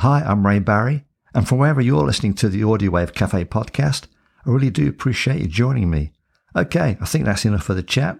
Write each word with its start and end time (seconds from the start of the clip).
Hi, 0.00 0.20
I'm 0.20 0.46
Ray 0.46 0.58
Barry, 0.58 1.06
and 1.34 1.48
from 1.48 1.56
wherever 1.56 1.80
you're 1.80 2.04
listening 2.04 2.34
to 2.34 2.50
the 2.50 2.62
Audio 2.62 2.90
Wave 2.90 3.14
Cafe 3.14 3.46
podcast, 3.46 4.04
I 4.44 4.50
really 4.50 4.68
do 4.68 4.86
appreciate 4.90 5.40
you 5.40 5.46
joining 5.46 5.88
me. 5.88 6.12
Okay, 6.54 6.98
I 7.00 7.06
think 7.06 7.24
that's 7.24 7.46
enough 7.46 7.62
for 7.62 7.72
the 7.72 7.82
chat. 7.82 8.18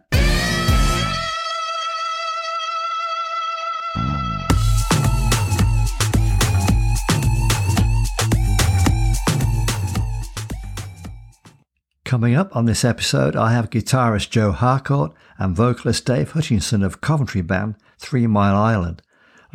Coming 12.07 12.35
up 12.35 12.57
on 12.57 12.65
this 12.65 12.87
episode, 12.87 13.37
I 13.37 13.53
have 13.53 13.69
guitarist 13.69 14.31
Joe 14.31 14.53
Harcourt 14.53 15.13
and 15.37 15.55
vocalist 15.55 16.07
Dave 16.07 16.31
Hutchinson 16.31 16.83
of 16.83 17.03
Coventry 17.03 17.43
band 17.43 17.75
Three 17.99 18.27
Mile 18.27 18.57
Island. 18.57 19.03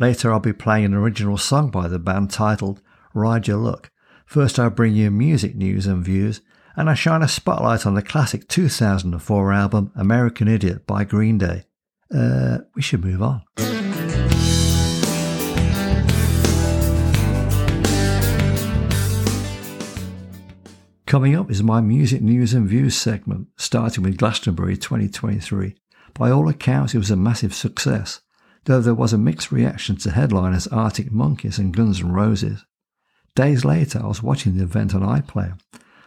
Later, 0.02 0.32
I'll 0.32 0.40
be 0.40 0.52
playing 0.52 0.86
an 0.86 0.94
original 0.94 1.38
song 1.38 1.70
by 1.70 1.86
the 1.86 2.00
band 2.00 2.32
titled 2.32 2.82
Ride 3.14 3.46
Your 3.46 3.58
Luck. 3.58 3.92
First, 4.26 4.58
I'll 4.58 4.68
bring 4.68 4.96
you 4.96 5.12
music 5.12 5.54
news 5.54 5.86
and 5.86 6.04
views, 6.04 6.40
and 6.74 6.90
I 6.90 6.94
shine 6.94 7.22
a 7.22 7.28
spotlight 7.28 7.86
on 7.86 7.94
the 7.94 8.02
classic 8.02 8.48
2004 8.48 9.52
album 9.52 9.92
American 9.94 10.48
Idiot 10.48 10.88
by 10.88 11.04
Green 11.04 11.38
Day. 11.38 11.66
Uh, 12.12 12.58
we 12.74 12.82
should 12.82 13.04
move 13.04 13.22
on. 13.22 13.42
Coming 21.06 21.36
up 21.36 21.48
is 21.48 21.62
my 21.62 21.80
music 21.80 22.22
news 22.22 22.54
and 22.54 22.66
views 22.66 22.96
segment, 22.96 23.46
starting 23.56 24.02
with 24.02 24.18
Glastonbury 24.18 24.76
2023. 24.76 25.76
By 26.14 26.32
all 26.32 26.48
accounts, 26.48 26.92
it 26.92 26.98
was 26.98 27.12
a 27.12 27.16
massive 27.16 27.54
success, 27.54 28.20
though 28.64 28.80
there 28.80 28.94
was 28.94 29.12
a 29.12 29.18
mixed 29.18 29.50
reaction 29.50 29.96
to 29.96 30.10
headliners 30.10 30.66
Arctic 30.68 31.10
Monkeys 31.10 31.58
and 31.58 31.74
Guns 31.74 32.00
N' 32.00 32.12
Roses. 32.12 32.64
Days 33.34 33.64
later, 33.64 34.00
I 34.02 34.06
was 34.06 34.22
watching 34.22 34.56
the 34.56 34.64
event 34.64 34.94
on 34.94 35.02
iPlayer, 35.02 35.58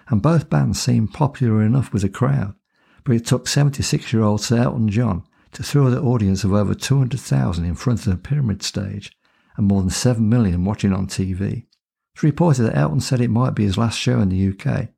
and 0.08 0.22
both 0.22 0.50
bands 0.50 0.80
seemed 0.80 1.14
popular 1.14 1.62
enough 1.64 1.92
with 1.92 2.04
the 2.04 2.10
crowd, 2.10 2.56
but 3.04 3.16
it 3.16 3.26
took 3.26 3.48
76 3.48 4.14
year 4.14 4.24
old 4.24 4.42
Sir 4.42 4.62
Elton 4.62 4.90
John 4.90 5.24
to 5.54 5.64
throw 5.64 5.90
the 5.90 6.02
audience 6.02 6.44
of 6.44 6.54
over 6.54 6.76
200,000 6.76 7.66
in 7.66 7.76
front 7.76 8.06
of 8.06 8.12
the 8.12 8.18
Pyramid 8.18 8.62
stage 8.62 9.12
and 9.58 9.68
more 9.68 9.82
than 9.82 9.90
7 9.90 10.28
million 10.28 10.66
watching 10.66 10.94
on 10.94 11.08
TV. 11.08 11.66
It's 12.14 12.24
reported 12.24 12.64
that 12.64 12.78
Elton 12.78 13.02
said 13.02 13.22
it 13.22 13.30
might 13.30 13.56
be 13.56 13.64
his 13.64 13.78
last 13.78 13.98
show 13.98 14.20
in 14.20 14.30
the 14.30 14.50
UK, 14.50 14.90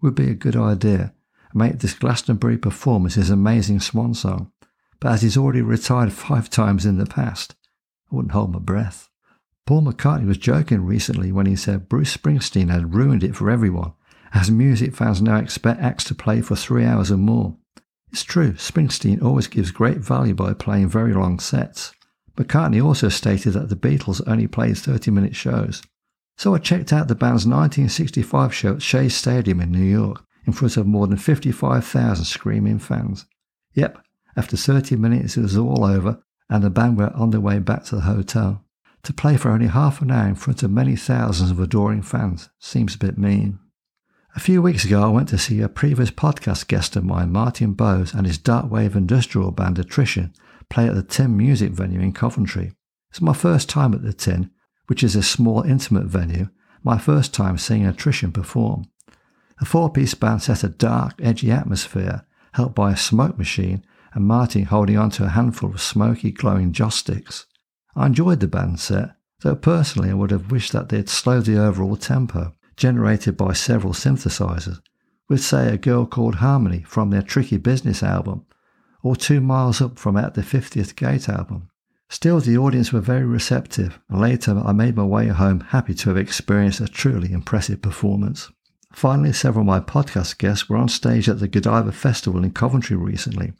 would 0.00 0.14
be 0.14 0.30
a 0.30 0.34
good 0.34 0.56
idea 0.56 1.14
and 1.50 1.54
make 1.54 1.78
this 1.78 1.94
Glastonbury 1.94 2.58
performance 2.58 3.14
his 3.14 3.30
amazing 3.30 3.80
swan 3.80 4.14
song. 4.14 4.52
But 5.02 5.14
as 5.14 5.22
he's 5.22 5.36
already 5.36 5.62
retired 5.62 6.12
five 6.12 6.48
times 6.48 6.86
in 6.86 6.96
the 6.96 7.06
past, 7.06 7.56
I 8.12 8.14
wouldn't 8.14 8.30
hold 8.30 8.52
my 8.52 8.60
breath. 8.60 9.10
Paul 9.66 9.82
McCartney 9.82 10.28
was 10.28 10.38
joking 10.38 10.84
recently 10.84 11.32
when 11.32 11.46
he 11.46 11.56
said 11.56 11.88
Bruce 11.88 12.16
Springsteen 12.16 12.70
had 12.70 12.94
ruined 12.94 13.24
it 13.24 13.34
for 13.34 13.50
everyone, 13.50 13.94
as 14.32 14.48
music 14.48 14.94
fans 14.94 15.20
now 15.20 15.38
expect 15.38 15.80
acts 15.80 16.04
to 16.04 16.14
play 16.14 16.40
for 16.40 16.54
three 16.54 16.84
hours 16.84 17.10
or 17.10 17.16
more. 17.16 17.56
It's 18.12 18.22
true, 18.22 18.52
Springsteen 18.52 19.20
always 19.20 19.48
gives 19.48 19.72
great 19.72 19.98
value 19.98 20.34
by 20.34 20.54
playing 20.54 20.88
very 20.88 21.12
long 21.12 21.40
sets. 21.40 21.92
McCartney 22.36 22.80
also 22.84 23.08
stated 23.08 23.54
that 23.54 23.70
the 23.70 23.76
Beatles 23.76 24.22
only 24.28 24.46
played 24.46 24.78
30 24.78 25.10
minute 25.10 25.34
shows. 25.34 25.82
So 26.36 26.54
I 26.54 26.58
checked 26.58 26.92
out 26.92 27.08
the 27.08 27.16
band's 27.16 27.44
1965 27.44 28.54
show 28.54 28.74
at 28.74 28.82
Shea 28.82 29.08
Stadium 29.08 29.60
in 29.60 29.72
New 29.72 29.80
York 29.80 30.22
in 30.46 30.52
front 30.52 30.76
of 30.76 30.86
more 30.86 31.08
than 31.08 31.18
55,000 31.18 32.24
screaming 32.24 32.78
fans. 32.78 33.26
Yep, 33.74 33.98
after 34.36 34.56
30 34.56 34.96
minutes 34.96 35.36
it 35.36 35.42
was 35.42 35.56
all 35.56 35.84
over 35.84 36.22
and 36.48 36.62
the 36.62 36.70
band 36.70 36.98
were 36.98 37.12
on 37.14 37.30
their 37.30 37.40
way 37.40 37.58
back 37.58 37.84
to 37.84 37.96
the 37.96 38.02
hotel. 38.02 38.64
To 39.04 39.12
play 39.12 39.36
for 39.36 39.50
only 39.50 39.66
half 39.66 40.00
an 40.00 40.10
hour 40.10 40.28
in 40.28 40.34
front 40.34 40.62
of 40.62 40.70
many 40.70 40.96
thousands 40.96 41.50
of 41.50 41.58
adoring 41.58 42.02
fans 42.02 42.50
seems 42.58 42.94
a 42.94 42.98
bit 42.98 43.18
mean. 43.18 43.58
A 44.36 44.40
few 44.40 44.62
weeks 44.62 44.84
ago, 44.84 45.02
I 45.02 45.08
went 45.08 45.28
to 45.30 45.38
see 45.38 45.60
a 45.60 45.68
previous 45.68 46.10
podcast 46.10 46.68
guest 46.68 46.94
of 46.94 47.04
mine, 47.04 47.32
Martin 47.32 47.72
Bowes, 47.72 48.14
and 48.14 48.26
his 48.26 48.38
darkwave 48.38 48.94
industrial 48.94 49.50
band 49.50 49.78
Attrition 49.78 50.34
play 50.70 50.86
at 50.86 50.94
the 50.94 51.02
Tin 51.02 51.36
Music 51.36 51.72
venue 51.72 52.00
in 52.00 52.12
Coventry. 52.12 52.72
It's 53.10 53.20
my 53.20 53.34
first 53.34 53.68
time 53.68 53.92
at 53.92 54.02
the 54.02 54.12
Tin, 54.12 54.50
which 54.86 55.02
is 55.02 55.16
a 55.16 55.22
small 55.22 55.62
intimate 55.62 56.06
venue, 56.06 56.48
my 56.82 56.96
first 56.96 57.34
time 57.34 57.58
seeing 57.58 57.86
Attrition 57.86 58.32
perform. 58.32 58.86
The 59.58 59.66
four 59.66 59.90
piece 59.90 60.14
band 60.14 60.42
set 60.42 60.64
a 60.64 60.68
dark, 60.68 61.14
edgy 61.20 61.50
atmosphere, 61.50 62.24
helped 62.52 62.74
by 62.74 62.92
a 62.92 62.96
smoke 62.96 63.36
machine 63.36 63.84
and 64.14 64.26
Marty 64.26 64.62
holding 64.62 64.98
onto 64.98 65.24
a 65.24 65.28
handful 65.28 65.70
of 65.70 65.80
smoky, 65.80 66.30
glowing 66.30 66.72
joss 66.72 66.96
sticks. 66.96 67.46
I 67.94 68.06
enjoyed 68.06 68.40
the 68.40 68.48
band 68.48 68.80
set, 68.80 69.16
though 69.40 69.56
personally 69.56 70.10
I 70.10 70.14
would 70.14 70.30
have 70.30 70.50
wished 70.50 70.72
that 70.72 70.88
they'd 70.88 71.08
slowed 71.08 71.46
the 71.46 71.62
overall 71.62 71.96
tempo, 71.96 72.52
generated 72.76 73.36
by 73.36 73.52
several 73.52 73.92
synthesizers, 73.92 74.80
with, 75.28 75.42
say, 75.42 75.72
a 75.72 75.78
girl 75.78 76.06
called 76.06 76.36
Harmony 76.36 76.82
from 76.82 77.10
their 77.10 77.22
Tricky 77.22 77.56
Business 77.56 78.02
album, 78.02 78.46
or 79.02 79.16
Two 79.16 79.40
Miles 79.40 79.80
Up 79.80 79.98
from 79.98 80.16
At 80.16 80.34
the 80.34 80.42
50th 80.42 80.94
Gate 80.96 81.28
album. 81.28 81.68
Still, 82.08 82.40
the 82.40 82.58
audience 82.58 82.92
were 82.92 83.00
very 83.00 83.24
receptive, 83.24 83.98
and 84.10 84.20
later 84.20 84.60
I 84.64 84.72
made 84.72 84.96
my 84.96 85.04
way 85.04 85.28
home 85.28 85.60
happy 85.60 85.94
to 85.94 86.10
have 86.10 86.18
experienced 86.18 86.80
a 86.80 86.86
truly 86.86 87.32
impressive 87.32 87.80
performance. 87.80 88.50
Finally, 88.92 89.32
several 89.32 89.62
of 89.62 89.66
my 89.66 89.80
podcast 89.80 90.36
guests 90.36 90.68
were 90.68 90.76
on 90.76 90.88
stage 90.88 91.28
at 91.28 91.40
the 91.40 91.48
Godiva 91.48 91.92
Festival 91.92 92.44
in 92.44 92.50
Coventry 92.50 92.96
recently. 92.96 93.54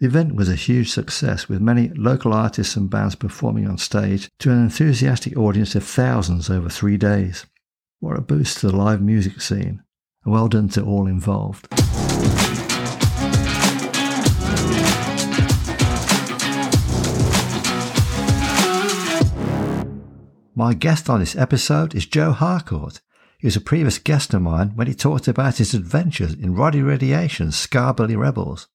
The 0.00 0.06
event 0.06 0.34
was 0.34 0.48
a 0.48 0.54
huge 0.54 0.90
success, 0.90 1.46
with 1.46 1.60
many 1.60 1.90
local 1.90 2.32
artists 2.32 2.74
and 2.74 2.88
bands 2.88 3.14
performing 3.14 3.68
on 3.68 3.76
stage 3.76 4.30
to 4.38 4.50
an 4.50 4.62
enthusiastic 4.62 5.36
audience 5.36 5.74
of 5.74 5.84
thousands 5.84 6.48
over 6.48 6.70
three 6.70 6.96
days. 6.96 7.44
What 7.98 8.16
a 8.16 8.22
boost 8.22 8.60
to 8.60 8.68
the 8.68 8.76
live 8.76 9.02
music 9.02 9.42
scene, 9.42 9.82
and 10.24 10.32
well 10.32 10.48
done 10.48 10.70
to 10.70 10.82
all 10.82 11.06
involved. 11.06 11.68
My 20.54 20.72
guest 20.72 21.10
on 21.10 21.20
this 21.20 21.36
episode 21.36 21.94
is 21.94 22.06
Joe 22.06 22.32
Harcourt. 22.32 23.02
He 23.38 23.46
was 23.46 23.56
a 23.56 23.60
previous 23.60 23.98
guest 23.98 24.32
of 24.32 24.40
mine 24.40 24.72
when 24.76 24.86
he 24.86 24.94
talked 24.94 25.28
about 25.28 25.58
his 25.58 25.74
adventures 25.74 26.32
in 26.32 26.54
Roddy 26.54 26.80
Radiation's 26.80 27.56
Ska-Billy 27.56 28.16
Rebels. 28.16 28.66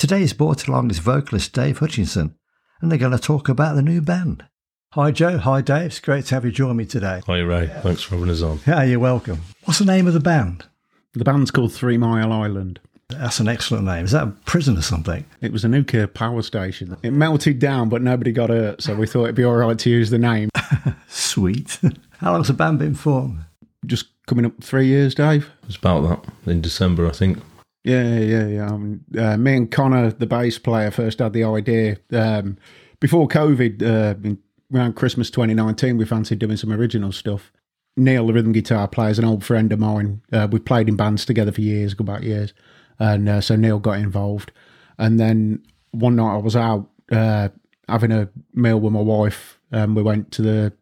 Today 0.00 0.20
he's 0.20 0.32
brought 0.32 0.66
along 0.66 0.88
his 0.88 0.98
vocalist 0.98 1.52
Dave 1.52 1.80
Hutchinson, 1.80 2.34
and 2.80 2.90
they're 2.90 2.98
going 2.98 3.12
to 3.12 3.18
talk 3.18 3.50
about 3.50 3.76
the 3.76 3.82
new 3.82 4.00
band. 4.00 4.46
Hi 4.94 5.10
Joe, 5.10 5.36
hi 5.36 5.60
Dave. 5.60 5.88
It's 5.88 6.00
great 6.00 6.24
to 6.24 6.34
have 6.36 6.46
you 6.46 6.50
join 6.50 6.78
me 6.78 6.86
today. 6.86 7.20
Hi 7.26 7.40
Ray, 7.40 7.66
thanks 7.82 8.02
for 8.02 8.14
having 8.14 8.30
us 8.30 8.40
on. 8.40 8.60
Yeah, 8.66 8.82
you're 8.84 8.98
welcome. 8.98 9.42
What's 9.64 9.78
the 9.78 9.84
name 9.84 10.06
of 10.06 10.14
the 10.14 10.18
band? 10.18 10.64
The 11.12 11.22
band's 11.22 11.50
called 11.50 11.74
Three 11.74 11.98
Mile 11.98 12.32
Island. 12.32 12.80
That's 13.10 13.40
an 13.40 13.48
excellent 13.48 13.84
name. 13.84 14.06
Is 14.06 14.12
that 14.12 14.22
a 14.22 14.30
prison 14.46 14.78
or 14.78 14.82
something? 14.82 15.26
It 15.42 15.52
was 15.52 15.66
a 15.66 15.68
nuclear 15.68 16.06
power 16.06 16.40
station. 16.40 16.96
It 17.02 17.10
melted 17.10 17.58
down, 17.58 17.90
but 17.90 18.00
nobody 18.00 18.32
got 18.32 18.48
hurt, 18.48 18.80
so 18.80 18.94
we 18.94 19.06
thought 19.06 19.24
it'd 19.24 19.34
be 19.34 19.44
all 19.44 19.56
right 19.56 19.78
to 19.78 19.90
use 19.90 20.08
the 20.08 20.18
name. 20.18 20.48
Sweet. 21.08 21.78
How 22.20 22.32
long's 22.32 22.48
the 22.48 22.54
band 22.54 22.78
been 22.78 22.94
formed? 22.94 23.44
Just 23.84 24.06
coming 24.26 24.46
up 24.46 24.64
three 24.64 24.86
years, 24.86 25.14
Dave. 25.14 25.50
It's 25.66 25.76
about 25.76 26.08
that 26.08 26.50
in 26.50 26.62
December, 26.62 27.06
I 27.06 27.12
think. 27.12 27.38
Yeah, 27.84 28.18
yeah, 28.18 28.46
yeah. 28.46 28.66
Um, 28.66 29.00
uh, 29.18 29.36
me 29.36 29.56
and 29.56 29.70
Connor, 29.70 30.10
the 30.10 30.26
bass 30.26 30.58
player, 30.58 30.90
first 30.90 31.18
had 31.18 31.32
the 31.32 31.44
idea 31.44 31.96
um, 32.12 32.58
before 33.00 33.26
COVID. 33.26 33.82
Uh, 33.82 34.36
around 34.72 34.94
Christmas 34.94 35.30
2019, 35.30 35.96
we 35.96 36.04
fancied 36.04 36.38
doing 36.38 36.56
some 36.56 36.72
original 36.72 37.12
stuff. 37.12 37.50
Neil, 37.96 38.26
the 38.26 38.32
rhythm 38.32 38.52
guitar 38.52 38.86
player, 38.86 39.10
is 39.10 39.18
an 39.18 39.24
old 39.24 39.44
friend 39.44 39.72
of 39.72 39.78
mine. 39.78 40.22
Uh, 40.32 40.46
we've 40.50 40.64
played 40.64 40.88
in 40.88 40.96
bands 40.96 41.24
together 41.24 41.52
for 41.52 41.60
years, 41.60 41.94
go 41.94 42.04
back 42.04 42.22
years, 42.22 42.54
and 42.98 43.28
uh, 43.28 43.40
so 43.40 43.56
Neil 43.56 43.78
got 43.78 43.98
involved. 43.98 44.52
And 44.98 45.18
then 45.18 45.62
one 45.90 46.16
night 46.16 46.34
I 46.34 46.38
was 46.38 46.56
out 46.56 46.88
uh, 47.10 47.48
having 47.88 48.12
a 48.12 48.28
meal 48.54 48.78
with 48.78 48.92
my 48.92 49.00
wife, 49.00 49.58
and 49.72 49.96
we 49.96 50.02
went 50.02 50.30
to 50.32 50.42
the 50.42 50.72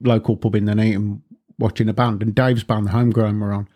local 0.00 0.36
pub 0.36 0.56
in 0.56 0.66
Nuneaton 0.66 1.22
watching 1.58 1.88
a 1.88 1.94
band, 1.94 2.22
and 2.22 2.34
Dave's 2.34 2.64
band, 2.64 2.86
the 2.86 2.90
Homegrown, 2.90 3.40
were 3.40 3.52
on. 3.52 3.68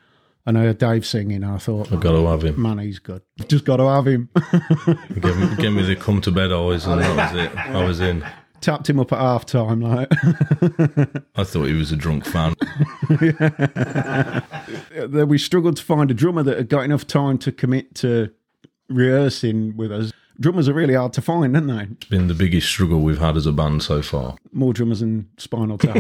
And 0.44 0.58
I 0.58 0.62
heard 0.62 0.78
Dave 0.78 1.06
singing. 1.06 1.44
And 1.44 1.52
I 1.54 1.58
thought, 1.58 1.92
I've 1.92 2.00
got 2.00 2.12
to 2.12 2.26
have 2.26 2.42
him. 2.44 2.60
man, 2.60 2.78
he's 2.78 2.98
good. 2.98 3.22
Just 3.48 3.64
got 3.64 3.76
to 3.76 3.84
have 3.88 4.06
him. 4.06 4.28
Give 5.20 5.36
me, 5.38 5.56
give 5.56 5.72
me 5.72 5.82
the 5.82 5.96
come 5.96 6.20
to 6.22 6.30
bed 6.32 6.50
eyes, 6.52 6.84
and 6.86 7.00
that 7.00 7.32
was 7.32 7.40
it. 7.44 7.56
I 7.56 7.84
was 7.84 8.00
in. 8.00 8.24
Tapped 8.60 8.88
him 8.90 8.98
up 9.00 9.12
at 9.12 9.18
half 9.18 9.44
time, 9.46 9.80
like. 9.80 10.08
I 11.36 11.44
thought 11.44 11.64
he 11.66 11.74
was 11.74 11.90
a 11.92 11.96
drunk 11.96 12.24
fan. 12.24 12.54
Then 14.94 15.28
we 15.28 15.38
struggled 15.38 15.76
to 15.78 15.82
find 15.82 16.10
a 16.10 16.14
drummer 16.14 16.42
that 16.44 16.56
had 16.56 16.68
got 16.68 16.84
enough 16.84 17.06
time 17.06 17.38
to 17.38 17.50
commit 17.52 17.94
to 17.96 18.30
rehearsing 18.88 19.76
with 19.76 19.90
us. 19.90 20.12
Drummers 20.40 20.68
are 20.68 20.74
really 20.74 20.94
hard 20.94 21.12
to 21.14 21.22
find, 21.22 21.56
aren't 21.56 21.68
they? 21.68 21.94
It's 21.94 22.06
been 22.06 22.28
the 22.28 22.34
biggest 22.34 22.68
struggle 22.68 23.00
we've 23.00 23.18
had 23.18 23.36
as 23.36 23.46
a 23.46 23.52
band 23.52 23.82
so 23.82 24.00
far. 24.02 24.36
More 24.52 24.72
drummers 24.72 25.00
than 25.00 25.28
Spinal 25.38 25.78
Tap. 25.78 25.96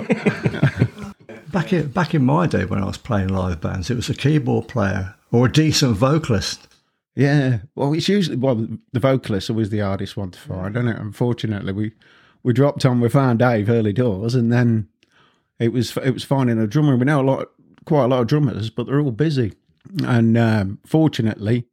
Back 1.52 1.72
in, 1.72 1.88
back 1.88 2.14
in 2.14 2.24
my 2.24 2.46
day 2.46 2.64
when 2.64 2.82
I 2.82 2.86
was 2.86 2.96
playing 2.96 3.28
live 3.28 3.60
bands, 3.60 3.90
it 3.90 3.96
was 3.96 4.08
a 4.08 4.14
keyboard 4.14 4.68
player 4.68 5.14
or 5.30 5.46
a 5.46 5.52
decent 5.52 5.96
vocalist. 5.96 6.66
yeah. 7.14 7.58
Well, 7.74 7.92
it's 7.92 8.08
usually 8.08 8.36
well 8.36 8.66
the 8.92 9.00
vocalist 9.00 9.50
always 9.50 9.68
the 9.70 9.80
hardest 9.80 10.16
one 10.16 10.30
to 10.30 10.38
find, 10.38 10.76
isn't 10.76 10.88
it? 10.88 10.98
Unfortunately, 10.98 11.72
we 11.72 11.92
we 12.42 12.52
dropped 12.54 12.86
on. 12.86 13.00
We 13.00 13.08
found 13.10 13.40
Dave 13.40 13.68
early 13.68 13.92
doors, 13.92 14.34
and 14.34 14.50
then 14.50 14.88
it 15.58 15.72
was 15.72 15.94
it 15.98 16.12
was 16.12 16.24
finding 16.24 16.58
a 16.58 16.66
drummer. 16.66 16.96
We 16.96 17.04
know 17.04 17.20
a 17.20 17.22
lot, 17.22 17.48
quite 17.84 18.04
a 18.04 18.08
lot 18.08 18.22
of 18.22 18.28
drummers, 18.28 18.70
but 18.70 18.86
they're 18.86 19.00
all 19.00 19.10
busy. 19.10 19.52
And 20.06 20.38
um, 20.38 20.78
fortunately, 20.86 21.66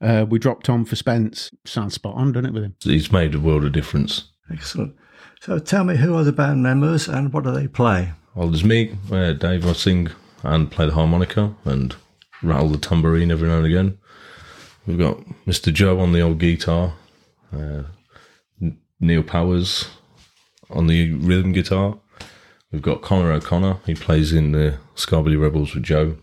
uh, 0.00 0.24
we 0.28 0.38
dropped 0.38 0.68
on 0.68 0.84
for 0.84 0.94
Spence. 0.94 1.50
Sounds 1.64 1.94
spot 1.94 2.14
on, 2.14 2.30
doesn't 2.32 2.46
it, 2.46 2.52
with 2.52 2.62
him? 2.62 2.76
He's 2.80 3.10
made 3.10 3.34
a 3.34 3.40
world 3.40 3.64
of 3.64 3.72
difference. 3.72 4.30
Excellent. 4.52 4.94
So 5.40 5.58
tell 5.58 5.82
me, 5.84 5.96
who 5.96 6.14
are 6.14 6.24
the 6.24 6.32
band 6.32 6.62
members 6.62 7.08
and 7.08 7.32
what 7.32 7.44
do 7.44 7.50
they 7.50 7.66
play? 7.66 8.12
Well, 8.36 8.48
there's 8.48 8.64
me, 8.64 8.94
uh, 9.10 9.32
Dave. 9.32 9.66
I 9.66 9.72
sing 9.72 10.10
and 10.42 10.70
play 10.70 10.84
the 10.84 10.92
harmonica 10.92 11.54
and 11.64 11.96
rattle 12.42 12.68
the 12.68 12.76
tambourine 12.76 13.30
every 13.30 13.48
now 13.48 13.56
and 13.56 13.66
again. 13.66 13.98
We've 14.86 14.98
got 14.98 15.20
Mr. 15.46 15.72
Joe 15.72 15.98
on 16.00 16.12
the 16.12 16.20
old 16.20 16.38
guitar, 16.38 16.92
uh, 17.50 17.84
Neil 19.00 19.22
Powers 19.22 19.88
on 20.68 20.86
the 20.86 21.12
rhythm 21.12 21.52
guitar. 21.52 21.98
We've 22.70 22.82
got 22.82 23.00
Connor 23.00 23.32
O'Connor. 23.32 23.78
He 23.86 23.94
plays 23.94 24.34
in 24.34 24.52
the 24.52 24.80
Skabilly 24.96 25.40
Rebels 25.40 25.74
with 25.74 25.84
Joe. 25.84 26.18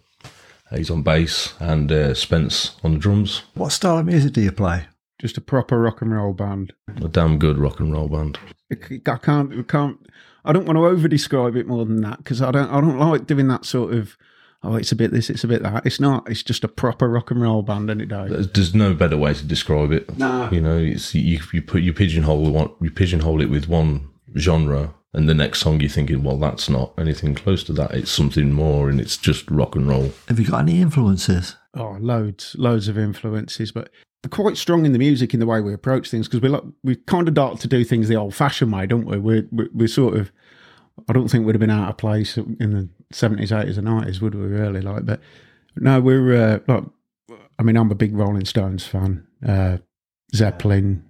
He's 0.70 0.92
on 0.92 1.02
bass 1.02 1.56
and 1.60 1.92
uh, 1.92 2.14
Spence 2.14 2.76
on 2.84 2.94
the 2.94 3.00
drums. 3.00 3.42
What 3.56 3.72
style 3.72 3.98
of 3.98 4.06
music 4.06 4.34
do 4.34 4.42
you 4.42 4.52
play? 4.52 4.86
Just 5.20 5.38
a 5.38 5.42
proper 5.42 5.80
rock 5.80 6.04
and 6.04 6.14
roll 6.14 6.34
band. 6.34 6.74
A 6.98 7.08
damn 7.08 7.40
good 7.40 7.58
rock 7.58 7.80
and 7.80 7.92
roll 7.92 8.08
band. 8.08 8.38
I 8.72 8.76
can't, 8.76 9.52
I 9.54 9.64
can't, 9.64 10.08
I 10.46 10.52
don't 10.54 10.66
want 10.66 10.78
to 10.78 10.86
over 10.86 11.08
describe 11.08 11.56
it 11.56 11.68
more 11.68 11.86
than 11.86 12.02
that 12.02 12.18
because 12.18 12.42
I 12.42 12.52
don't, 12.52 12.70
I 12.70 12.82
don't 12.82 13.00
like 13.00 13.28
doing 13.28 13.48
that 13.48 13.66
sort 13.66 13.94
of. 13.94 14.18
Oh, 14.66 14.76
it's 14.76 14.94
a 14.94 14.96
bit 14.96 15.12
this, 15.12 15.30
it's 15.30 15.44
a 15.44 15.48
bit 15.48 15.62
that. 15.64 15.86
It's 15.86 16.00
not. 16.00 16.30
It's 16.30 16.42
just 16.42 16.64
a 16.64 16.70
proper 16.70 17.10
rock 17.10 17.32
and 17.32 17.42
roll 17.42 17.64
band, 17.64 17.90
and 17.90 18.02
it 18.02 18.06
does. 18.06 18.30
There's, 18.30 18.52
there's 18.52 18.74
no 18.74 18.94
better 18.94 19.18
way 19.18 19.34
to 19.34 19.46
describe 19.46 19.92
it. 19.92 20.18
Nah. 20.18 20.50
You 20.52 20.62
know, 20.62 20.78
it's 20.78 21.14
you, 21.14 21.42
you 21.52 21.62
put 21.62 21.82
you 21.82 21.94
pigeonhole 21.94 22.50
one, 22.50 22.72
you 22.80 22.90
pigeonhole 22.90 23.42
it 23.42 23.50
with 23.50 23.68
one 23.68 24.10
genre, 24.38 24.94
and 25.14 25.28
the 25.28 25.34
next 25.34 25.60
song 25.60 25.82
you're 25.82 25.90
thinking, 25.90 26.24
well, 26.24 26.38
that's 26.38 26.70
not 26.70 26.94
anything 26.98 27.36
close 27.36 27.64
to 27.66 27.74
that. 27.74 27.92
It's 27.92 28.12
something 28.12 28.54
more, 28.54 28.90
and 28.90 29.02
it's 29.02 29.18
just 29.18 29.52
rock 29.52 29.76
and 29.76 29.88
roll. 29.88 30.12
Have 30.30 30.40
you 30.40 30.46
got 30.46 30.62
any 30.62 30.82
influences? 30.82 31.58
Oh, 31.76 31.98
loads, 32.00 32.56
loads 32.58 32.88
of 32.88 32.98
influences, 32.98 33.74
but 33.74 33.90
we're 33.90 34.13
quite 34.30 34.58
strong 34.58 34.86
in 34.86 34.94
the 34.94 35.00
music 35.00 35.34
in 35.34 35.40
the 35.40 35.46
way 35.46 35.62
we 35.62 35.74
approach 35.74 36.10
things 36.10 36.28
because 36.28 36.42
we 36.42 36.50
like 36.50 36.64
we 36.84 36.96
kind 36.96 37.28
of 37.28 37.38
like 37.38 37.60
to 37.60 37.68
do 37.68 37.84
things 37.84 38.08
the 38.08 38.16
old-fashioned 38.16 38.72
way, 38.72 38.86
don't 38.86 39.06
we? 39.06 39.18
We're, 39.18 39.48
we're 39.52 39.88
sort 39.88 40.16
of. 40.16 40.32
I 41.10 41.14
don't 41.14 41.28
think 41.28 41.46
we'd 41.46 41.56
have 41.56 41.60
been 41.60 41.70
out 41.70 41.90
of 41.90 41.98
place 41.98 42.38
in 42.38 42.56
the 42.60 42.90
seventies, 43.12 43.52
eighties, 43.52 43.78
and 43.78 43.86
nineties, 43.86 44.22
would 44.22 44.36
we? 44.36 44.46
Really, 44.46 44.82
like, 44.82 45.06
but 45.06 45.20
no, 45.76 46.00
we're 46.00 46.36
uh, 46.36 46.60
like. 46.68 46.84
I 47.60 47.64
mean, 47.64 47.78
I'm 47.78 47.92
a 47.92 47.96
big 47.96 48.16
Rolling 48.16 48.46
Stones 48.46 48.86
fan. 48.86 49.26
Uh, 49.46 49.78
Zeppelin, 50.36 51.04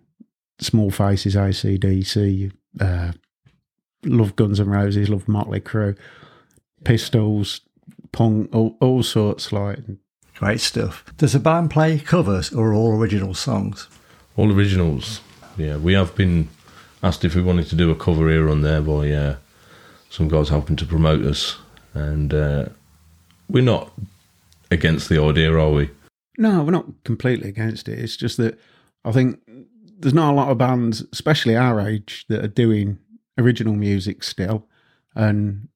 Small 0.60 0.92
Faces, 0.92 1.36
ACDC. 1.36 2.52
Uh, 2.80 3.12
love 4.06 4.36
Guns 4.36 4.60
and 4.60 4.72
Roses. 4.72 5.10
Love 5.10 5.28
Motley 5.28 5.62
Crue, 5.62 5.98
Pistols, 6.84 7.62
punk, 8.12 8.54
all, 8.54 8.78
all 8.82 9.04
sorts. 9.04 9.52
Like, 9.52 9.80
Great 10.36 10.60
stuff. 10.60 11.06
Does 11.18 11.34
the 11.34 11.40
band 11.40 11.72
play 11.72 12.00
covers 12.00 12.52
or 12.52 12.74
all 12.74 12.98
original 12.98 13.34
songs? 13.34 13.88
All 14.36 14.52
originals. 14.52 15.22
Yeah, 15.58 15.78
we 15.78 15.94
have 15.94 16.16
been 16.16 16.50
asked 17.04 17.24
if 17.24 17.36
we 17.36 17.42
wanted 17.42 17.68
to 17.68 17.76
do 17.76 17.92
a 17.92 17.96
cover 17.96 18.30
here 18.30 18.50
on 18.50 18.62
there 18.62 18.82
by 18.82 19.12
uh, 19.12 19.36
some 20.10 20.28
guys 20.28 20.50
helping 20.50 20.76
to 20.78 20.86
promote 20.86 21.24
us, 21.24 21.58
and 21.94 22.34
uh, 22.34 22.66
we're 23.48 23.64
not 23.64 23.92
against 24.72 25.10
the 25.10 25.22
idea, 25.22 25.56
are 25.56 25.72
we? 25.72 25.90
No, 26.38 26.64
we're 26.64 26.72
not 26.72 27.04
completely 27.04 27.50
against 27.50 27.88
it. 27.88 28.00
It's 28.00 28.18
just 28.18 28.38
that 28.38 28.60
I 29.06 29.12
think 29.12 29.40
there's 30.00 30.14
not 30.14 30.32
a 30.32 30.36
lot 30.36 30.50
of 30.50 30.58
bands, 30.58 31.04
especially 31.12 31.56
our 31.56 31.80
age, 31.80 32.26
that 32.30 32.44
are 32.44 32.48
doing 32.48 32.98
original 33.38 33.76
music 33.76 34.24
still. 34.24 34.66
And 35.16 35.70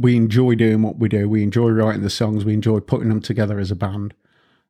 we 0.00 0.16
enjoy 0.16 0.54
doing 0.54 0.82
what 0.82 0.98
we 0.98 1.08
do. 1.08 1.28
We 1.28 1.42
enjoy 1.42 1.68
writing 1.70 2.02
the 2.02 2.10
songs. 2.10 2.44
We 2.44 2.54
enjoy 2.54 2.80
putting 2.80 3.08
them 3.08 3.20
together 3.20 3.58
as 3.58 3.70
a 3.70 3.76
band. 3.76 4.14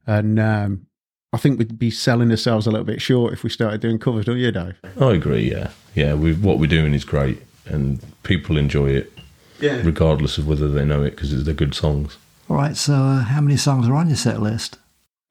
And 0.06 0.40
um, 0.40 0.86
I 1.32 1.36
think 1.36 1.58
we'd 1.58 1.78
be 1.78 1.90
selling 1.90 2.30
ourselves 2.30 2.66
a 2.66 2.70
little 2.70 2.84
bit 2.86 3.00
short 3.00 3.32
if 3.32 3.44
we 3.44 3.50
started 3.50 3.80
doing 3.80 3.98
covers, 3.98 4.24
don't 4.24 4.38
you, 4.38 4.50
Dave? 4.50 4.74
I 5.00 5.12
agree. 5.12 5.50
Yeah, 5.50 5.70
yeah. 5.94 6.14
We 6.14 6.34
what 6.34 6.58
we're 6.58 6.66
doing 6.66 6.94
is 6.94 7.04
great, 7.04 7.40
and 7.66 8.00
people 8.24 8.56
enjoy 8.56 8.90
it, 8.90 9.12
Yeah. 9.60 9.82
regardless 9.84 10.38
of 10.38 10.48
whether 10.48 10.68
they 10.68 10.84
know 10.84 11.02
it, 11.04 11.10
because 11.10 11.44
they're 11.44 11.54
good 11.54 11.74
songs. 11.74 12.16
All 12.48 12.56
right, 12.56 12.76
so 12.76 12.94
uh, 12.94 13.20
how 13.24 13.40
many 13.40 13.56
songs 13.56 13.86
are 13.86 13.94
on 13.94 14.08
your 14.08 14.16
set 14.16 14.40
list? 14.42 14.78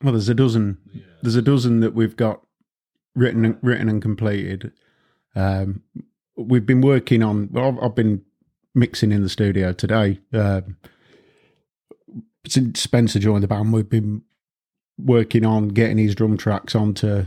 Well, 0.01 0.13
there's 0.13 0.29
a 0.29 0.33
dozen. 0.35 0.77
There's 1.21 1.35
a 1.35 1.41
dozen 1.41 1.81
that 1.81 1.93
we've 1.93 2.15
got 2.15 2.41
written 3.15 3.43
and, 3.43 3.57
written 3.61 3.89
and 3.89 4.01
completed. 4.01 4.71
Um, 5.35 5.83
we've 6.37 6.65
been 6.65 6.79
working 6.79 7.21
on. 7.21 7.49
Well, 7.51 7.67
I've, 7.67 7.83
I've 7.83 7.95
been 7.95 8.21
mixing 8.79 9.11
in 9.11 9.21
the 9.21 9.29
studio 9.29 9.73
today. 9.73 10.19
Um, 10.33 10.77
since 12.47 12.81
Spencer 12.81 13.19
joined 13.19 13.43
the 13.43 13.47
band, 13.47 13.73
we've 13.73 13.89
been 13.89 14.23
working 14.97 15.45
on 15.45 15.69
getting 15.69 15.97
his 15.97 16.15
drum 16.15 16.37
tracks 16.37 16.75
onto 16.75 17.25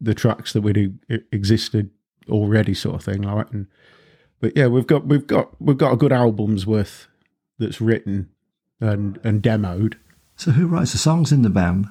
the 0.00 0.14
tracks 0.14 0.52
that 0.52 0.62
we'd 0.62 0.98
existed 1.32 1.90
already, 2.28 2.74
sort 2.74 2.96
of 2.96 3.04
thing. 3.04 3.22
Like, 3.22 3.50
and, 3.52 3.66
but 4.40 4.56
yeah, 4.56 4.66
we've 4.66 4.86
got 4.86 5.06
we've 5.06 5.26
got 5.26 5.60
we've 5.60 5.78
got 5.78 5.92
a 5.92 5.96
good 5.96 6.12
album's 6.12 6.66
worth 6.66 7.08
that's 7.58 7.80
written 7.80 8.28
and 8.80 9.18
and 9.24 9.42
demoed. 9.42 9.94
So 10.36 10.50
who 10.50 10.66
writes 10.66 10.92
the 10.92 10.98
songs 10.98 11.32
in 11.32 11.42
the 11.42 11.50
band? 11.50 11.86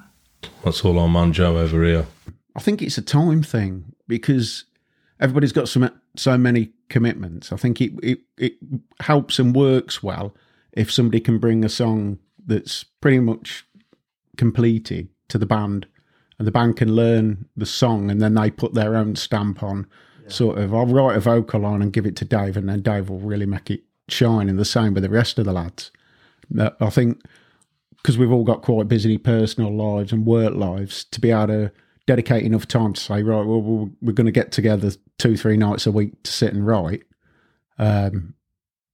That's 0.64 0.84
all 0.84 0.98
our 0.98 1.08
man 1.08 1.32
Joe 1.32 1.58
over 1.58 1.82
here. 1.84 2.06
I 2.54 2.60
think 2.60 2.82
it's 2.82 2.98
a 2.98 3.02
time 3.02 3.42
thing 3.42 3.94
because 4.06 4.64
everybody's 5.20 5.52
got 5.52 5.68
so, 5.68 5.88
so 6.16 6.38
many 6.38 6.72
commitments. 6.88 7.52
I 7.52 7.56
think 7.56 7.80
it, 7.80 7.92
it, 8.02 8.20
it 8.36 8.54
helps 9.00 9.38
and 9.38 9.54
works 9.54 10.02
well 10.02 10.34
if 10.72 10.92
somebody 10.92 11.20
can 11.20 11.38
bring 11.38 11.64
a 11.64 11.68
song 11.68 12.18
that's 12.46 12.84
pretty 12.84 13.20
much 13.20 13.66
completed 14.36 15.08
to 15.28 15.38
the 15.38 15.46
band 15.46 15.86
and 16.38 16.46
the 16.46 16.52
band 16.52 16.76
can 16.76 16.94
learn 16.94 17.46
the 17.56 17.66
song 17.66 18.10
and 18.10 18.20
then 18.20 18.34
they 18.34 18.50
put 18.50 18.74
their 18.74 18.96
own 18.96 19.16
stamp 19.16 19.62
on. 19.62 19.86
Sort 20.26 20.58
of, 20.58 20.74
I'll 20.74 20.86
write 20.86 21.18
a 21.18 21.20
vocal 21.20 21.66
on 21.66 21.82
and 21.82 21.92
give 21.92 22.06
it 22.06 22.16
to 22.16 22.24
Dave, 22.24 22.56
and 22.56 22.66
then 22.66 22.80
Dave 22.80 23.10
will 23.10 23.18
really 23.18 23.44
make 23.44 23.70
it 23.70 23.82
shine. 24.08 24.48
And 24.48 24.58
the 24.58 24.64
same 24.64 24.94
with 24.94 25.02
the 25.02 25.10
rest 25.10 25.38
of 25.38 25.44
the 25.44 25.52
lads. 25.52 25.90
I 26.80 26.88
think 26.88 27.22
because 27.96 28.16
we've 28.16 28.32
all 28.32 28.44
got 28.44 28.62
quite 28.62 28.88
busy 28.88 29.18
personal 29.18 29.74
lives 29.74 30.12
and 30.12 30.24
work 30.24 30.54
lives 30.54 31.04
to 31.04 31.20
be 31.20 31.30
able 31.30 31.48
to 31.48 31.72
dedicate 32.06 32.44
enough 32.44 32.68
time 32.68 32.92
to 32.92 33.00
say, 33.00 33.22
right, 33.22 33.46
well, 33.46 33.90
we're, 34.02 34.12
going 34.12 34.26
to 34.26 34.32
get 34.32 34.52
together 34.52 34.92
two, 35.18 35.36
three 35.36 35.56
nights 35.56 35.86
a 35.86 35.92
week 35.92 36.22
to 36.22 36.30
sit 36.30 36.52
and 36.52 36.66
write. 36.66 37.02
Um, 37.78 38.34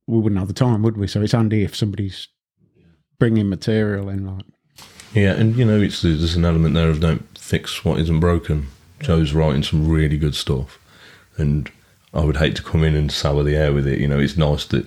we 0.07 0.19
wouldn't 0.19 0.39
have 0.39 0.49
the 0.49 0.55
time, 0.55 0.83
would 0.83 0.97
we? 0.97 1.07
So 1.07 1.23
it's 1.23 1.33
handy 1.33 1.63
if 1.63 1.77
somebody's 1.77 2.29
bringing 3.19 3.49
material 3.49 4.09
in, 4.09 4.27
like. 4.27 4.45
Yeah, 5.13 5.33
and 5.33 5.57
you 5.57 5.65
know, 5.65 5.81
it's 5.81 6.03
there's 6.03 6.37
an 6.37 6.45
element 6.45 6.75
there 6.75 6.89
of 6.89 7.01
don't 7.01 7.27
fix 7.37 7.85
what 7.85 7.99
isn't 7.99 8.21
broken. 8.21 8.69
Joe's 9.01 9.33
writing 9.33 9.63
some 9.63 9.89
really 9.89 10.17
good 10.17 10.37
stuff, 10.37 10.79
and 11.37 11.71
I 12.15 12.25
would 12.25 12.37
hate 12.37 12.55
to 12.57 12.63
come 12.63 12.85
in 12.85 12.95
and 12.95 13.11
sour 13.11 13.43
the 13.43 13.57
air 13.57 13.73
with 13.73 13.89
it. 13.89 13.99
You 13.99 14.07
know, 14.07 14.21
it's 14.21 14.37
nice 14.37 14.65
that 14.67 14.87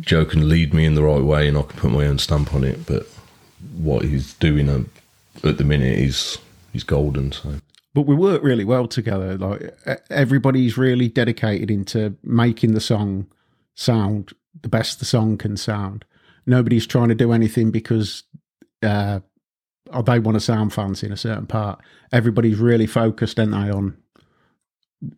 Joe 0.00 0.26
can 0.26 0.48
lead 0.48 0.74
me 0.74 0.84
in 0.84 0.94
the 0.94 1.02
right 1.02 1.22
way, 1.22 1.48
and 1.48 1.56
I 1.56 1.62
can 1.62 1.78
put 1.78 1.90
my 1.90 2.06
own 2.06 2.18
stamp 2.18 2.54
on 2.54 2.64
it. 2.64 2.84
But 2.86 3.06
what 3.78 4.04
he's 4.04 4.34
doing 4.34 4.68
at 5.42 5.56
the 5.56 5.64
minute 5.64 5.98
is 5.98 6.38
he's 6.72 6.84
golden. 6.84 7.32
So, 7.32 7.54
but 7.94 8.02
we 8.02 8.14
work 8.14 8.42
really 8.42 8.64
well 8.64 8.86
together. 8.86 9.36
Like 9.36 9.76
everybody's 10.10 10.76
really 10.76 11.08
dedicated 11.08 11.70
into 11.70 12.16
making 12.22 12.74
the 12.74 12.80
song 12.80 13.26
sound 13.74 14.32
the 14.62 14.68
best 14.68 14.98
the 14.98 15.04
song 15.04 15.38
can 15.38 15.56
sound. 15.56 16.04
Nobody's 16.46 16.86
trying 16.86 17.08
to 17.08 17.14
do 17.14 17.32
anything 17.32 17.70
because 17.70 18.24
uh, 18.82 19.20
they 20.04 20.18
want 20.18 20.36
to 20.36 20.40
sound 20.40 20.72
fancy 20.72 21.06
in 21.06 21.12
a 21.12 21.16
certain 21.16 21.46
part. 21.46 21.80
Everybody's 22.12 22.58
really 22.58 22.86
focused, 22.86 23.38
aren't 23.38 23.52
they, 23.52 23.70
on 23.70 23.96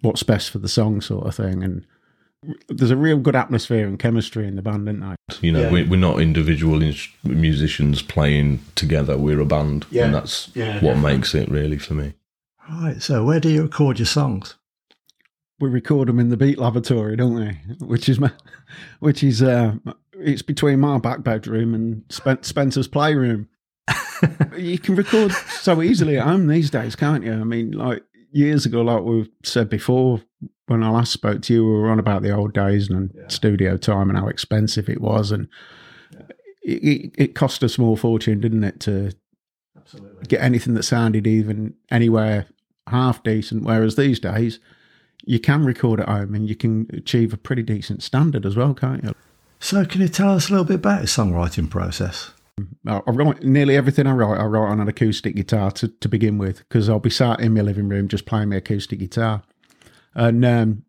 what's 0.03 0.23
best 0.23 0.51
for 0.51 0.59
the 0.59 0.69
song, 0.69 1.01
sort 1.01 1.27
of 1.27 1.35
thing. 1.35 1.63
And 1.63 1.87
there's 2.69 2.91
a 2.91 2.97
real 2.97 3.19
good 3.19 3.37
atmosphere 3.37 3.87
and 3.87 3.99
chemistry 3.99 4.47
in 4.47 4.57
the 4.57 4.63
band, 4.63 4.89
isn't 4.89 5.01
there? 5.01 5.17
you 5.43 5.53
know, 5.53 5.61
Yeah. 5.63 5.71
we, 5.71 5.83
we're 5.85 5.97
not 6.01 6.21
individual 6.21 6.83
ins- 6.83 7.09
musicians 7.23 8.01
playing 8.03 8.61
together. 8.75 9.19
We're 9.19 9.41
a 9.41 9.45
band, 9.47 9.87
Yeah. 9.91 10.07
and 10.07 10.15
that's 10.15 10.51
Yeah, 10.55 10.75
what 10.77 10.95
definitely. 10.95 11.13
makes 11.17 11.35
it 11.35 11.51
really 11.51 11.79
for 11.79 11.95
me. 11.95 12.15
Right, 12.71 13.03
so 13.03 13.25
where 13.25 13.41
do 13.41 13.49
you 13.51 13.63
record 13.63 13.99
your 13.99 14.07
songs? 14.07 14.57
we 15.59 15.69
record 15.69 16.09
them 16.09 16.19
in 16.19 16.31
the 16.31 16.39
Beat 16.39 16.57
Laboratory, 16.59 17.17
don't 17.17 17.35
we? 17.35 17.49
Which 17.87 18.09
is 18.09 18.19
my, 18.19 18.31
which 19.01 19.23
is 19.23 19.43
uh, 19.43 19.75
it's 20.19 20.41
between 20.41 20.81
my 20.81 20.97
back 20.97 21.23
bedroom 21.23 21.75
and 21.75 22.03
Spen- 22.09 22.43
Spencer's 22.43 22.89
playroom. 22.89 23.47
you 24.57 24.79
can 24.79 24.95
record 24.97 25.33
so 25.33 25.83
easily 25.83 26.17
at 26.17 26.27
home 26.27 26.47
these 26.47 26.71
days, 26.71 26.97
can't 26.97 27.23
you? 27.25 27.33
I 27.33 27.45
mean, 27.45 27.73
like 27.73 28.03
years 28.33 28.65
ago, 28.65 28.81
like 28.81 29.03
we've 29.03 29.29
said 29.43 29.69
before, 29.69 30.23
when 30.67 30.83
I 30.83 30.91
last 30.91 31.13
spoke 31.13 31.43
to 31.43 31.53
you, 31.53 31.65
we 31.65 31.73
were 31.73 31.91
on 31.91 31.99
about 31.99 32.23
the 32.23 32.31
old 32.31 32.53
days 32.53 32.89
and 32.89 33.13
studio 33.29 33.77
time 33.77 34.09
and 34.09 34.19
how 34.19 34.29
expensive 34.29 34.89
it 34.89 35.01
was, 35.01 35.33
and 35.33 35.49
it, 36.63 36.83
it, 36.83 37.15
it 37.17 37.35
cost 37.35 37.63
a 37.63 37.69
small 37.69 37.97
fortune, 37.97 38.41
didn't 38.41 38.65
it, 38.65 38.81
to 38.81 39.13
get 40.29 40.41
anything 40.41 40.75
that 40.75 40.85
sounded 40.85 41.27
even 41.27 41.75
anywhere 41.91 42.47
half 42.89 43.23
decent. 43.23 43.65
Whereas 43.65 43.97
these 43.97 44.21
days, 44.21 44.61
you 45.25 45.41
can 45.41 45.65
record 45.65 46.01
at 46.01 46.09
home 46.09 46.35
and 46.35 46.49
you 46.49 46.57
can 46.57 46.89
achieve 46.93 47.33
a 47.33 47.37
pretty 47.37 47.63
decent 47.63 48.03
standard 48.03 48.47
as 48.47 48.57
well, 48.57 48.75
can't 48.75 49.05
you? 49.05 49.15
So, 49.59 49.85
can 49.85 50.01
you 50.01 50.09
tell 50.09 50.31
us 50.31 50.49
a 50.49 50.53
little 50.53 50.65
bit 50.65 50.77
about 50.77 51.01
your 51.01 51.07
songwriting 51.07 51.69
process? 51.69 52.33
I 52.87 53.01
I 53.07 53.11
write 53.11 53.43
nearly 53.43 53.77
everything 53.77 54.07
I 54.07 54.13
write. 54.13 54.41
I 54.41 54.45
write 54.45 54.71
on 54.71 54.81
an 54.81 54.89
acoustic 54.89 55.35
guitar 55.37 55.71
to, 55.73 55.89
to 55.89 56.09
begin 56.09 56.39
with 56.39 56.59
because 56.59 56.89
I'll 56.89 56.99
be 56.99 57.11
sat 57.11 57.41
in 57.41 57.55
my 57.55 57.61
living 57.61 57.89
room 57.89 58.09
just 58.09 58.27
playing 58.27 58.51
my 58.51 58.57
acoustic 58.57 58.99
guitar. 58.99 59.43
And 60.15 60.45
um, 60.45 60.85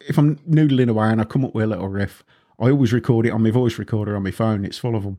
if 0.00 0.18
I'm 0.18 0.36
noodling 0.38 0.90
away 0.90 1.08
and 1.08 1.20
I 1.20 1.24
come 1.24 1.44
up 1.44 1.54
with 1.54 1.64
a 1.64 1.68
little 1.68 1.88
riff, 1.88 2.24
I 2.58 2.70
always 2.70 2.92
record 2.92 3.26
it 3.26 3.32
on 3.32 3.42
my 3.42 3.50
voice 3.50 3.78
recorder 3.78 4.16
on 4.16 4.22
my 4.22 4.30
phone. 4.30 4.64
It's 4.64 4.78
full 4.78 4.96
of 4.96 5.02
them, 5.04 5.18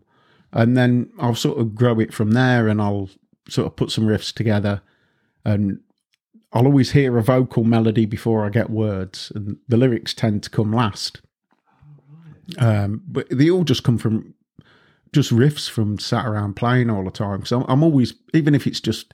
and 0.52 0.76
then 0.76 1.12
I'll 1.20 1.36
sort 1.36 1.60
of 1.60 1.76
grow 1.76 2.00
it 2.00 2.14
from 2.14 2.32
there, 2.32 2.68
and 2.68 2.82
I'll 2.82 3.10
sort 3.48 3.68
of 3.68 3.76
put 3.76 3.92
some 3.92 4.06
riffs 4.06 4.34
together, 4.34 4.82
and 5.46 5.80
I'll 6.52 6.66
always 6.66 6.92
hear 6.92 7.18
a 7.18 7.24
vocal 7.24 7.64
melody 7.64 8.06
before 8.06 8.46
I 8.46 8.50
get 8.50 8.70
words, 8.70 9.32
and 9.36 9.58
the 9.68 9.78
lyrics 9.78 10.14
tend 10.14 10.44
to 10.44 10.50
come 10.50 10.74
last. 10.74 11.22
Um, 12.58 13.04
but 13.08 13.28
they 13.30 13.50
all 13.50 13.64
just 13.64 13.84
come 13.84 13.98
from 13.98 14.34
just 15.14 15.32
riffs 15.32 15.70
from 15.70 16.00
sat 16.00 16.26
around 16.26 16.56
playing 16.56 16.90
all 16.90 17.04
the 17.04 17.12
time. 17.12 17.46
So 17.46 17.66
I'm 17.68 17.84
always, 17.84 18.14
even 18.34 18.56
if 18.56 18.66
it's 18.68 18.82
just 18.82 19.14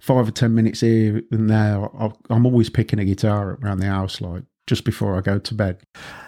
five 0.00 0.26
or 0.28 0.32
ten 0.32 0.54
minutes 0.54 0.80
here 0.80 1.22
and 1.30 1.48
there, 1.48 1.84
I- 2.00 2.10
I'm 2.30 2.46
always 2.46 2.70
picking 2.70 2.98
a 2.98 3.04
guitar 3.04 3.52
up 3.52 3.62
around 3.64 3.78
the 3.80 3.86
house, 3.86 4.20
like 4.20 4.42
just 4.66 4.84
before 4.84 5.16
I 5.16 5.20
go 5.20 5.38
to 5.38 5.54
bed. 5.54 5.80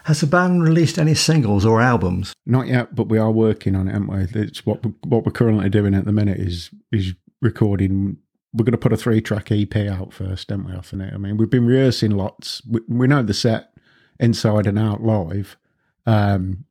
Has 0.05 0.21
the 0.21 0.26
band 0.26 0.62
released 0.64 0.99
any 0.99 1.14
singles 1.14 1.64
or 1.64 1.81
albums? 1.81 2.33
Not 2.45 2.67
yet, 2.67 2.95
but 2.95 3.09
we 3.09 3.19
are 3.19 3.31
working 3.31 3.75
on 3.76 3.88
it, 3.88 3.93
aren't 3.95 4.11
we? 4.11 4.41
It's 4.43 4.67
what 4.67 4.85
we- 4.85 4.95
what 5.07 5.25
we're 5.25 5.33
currently 5.33 5.69
doing 5.71 5.95
at 5.95 6.05
the 6.05 6.12
minute 6.12 6.38
is 6.38 6.71
is 6.93 7.14
recording. 7.41 8.17
We're 8.55 8.64
going 8.64 8.73
to 8.73 8.79
put 8.79 8.93
a 8.93 8.97
three 8.99 9.21
track 9.23 9.50
EP 9.50 9.75
out 9.88 10.12
first, 10.12 10.49
don't 10.49 10.67
we? 10.67 10.73
Off 10.75 10.93
it. 10.93 11.00
I 11.00 11.17
mean, 11.17 11.38
we've 11.38 11.49
been 11.49 11.67
rehearsing 11.67 12.11
lots. 12.11 12.61
We, 12.69 12.81
we 12.87 13.07
know 13.07 13.23
the 13.23 13.33
set 13.33 13.73
inside 14.21 14.67
and 14.67 14.79
out 14.79 15.02
live. 15.02 15.57
Um, 16.05 16.64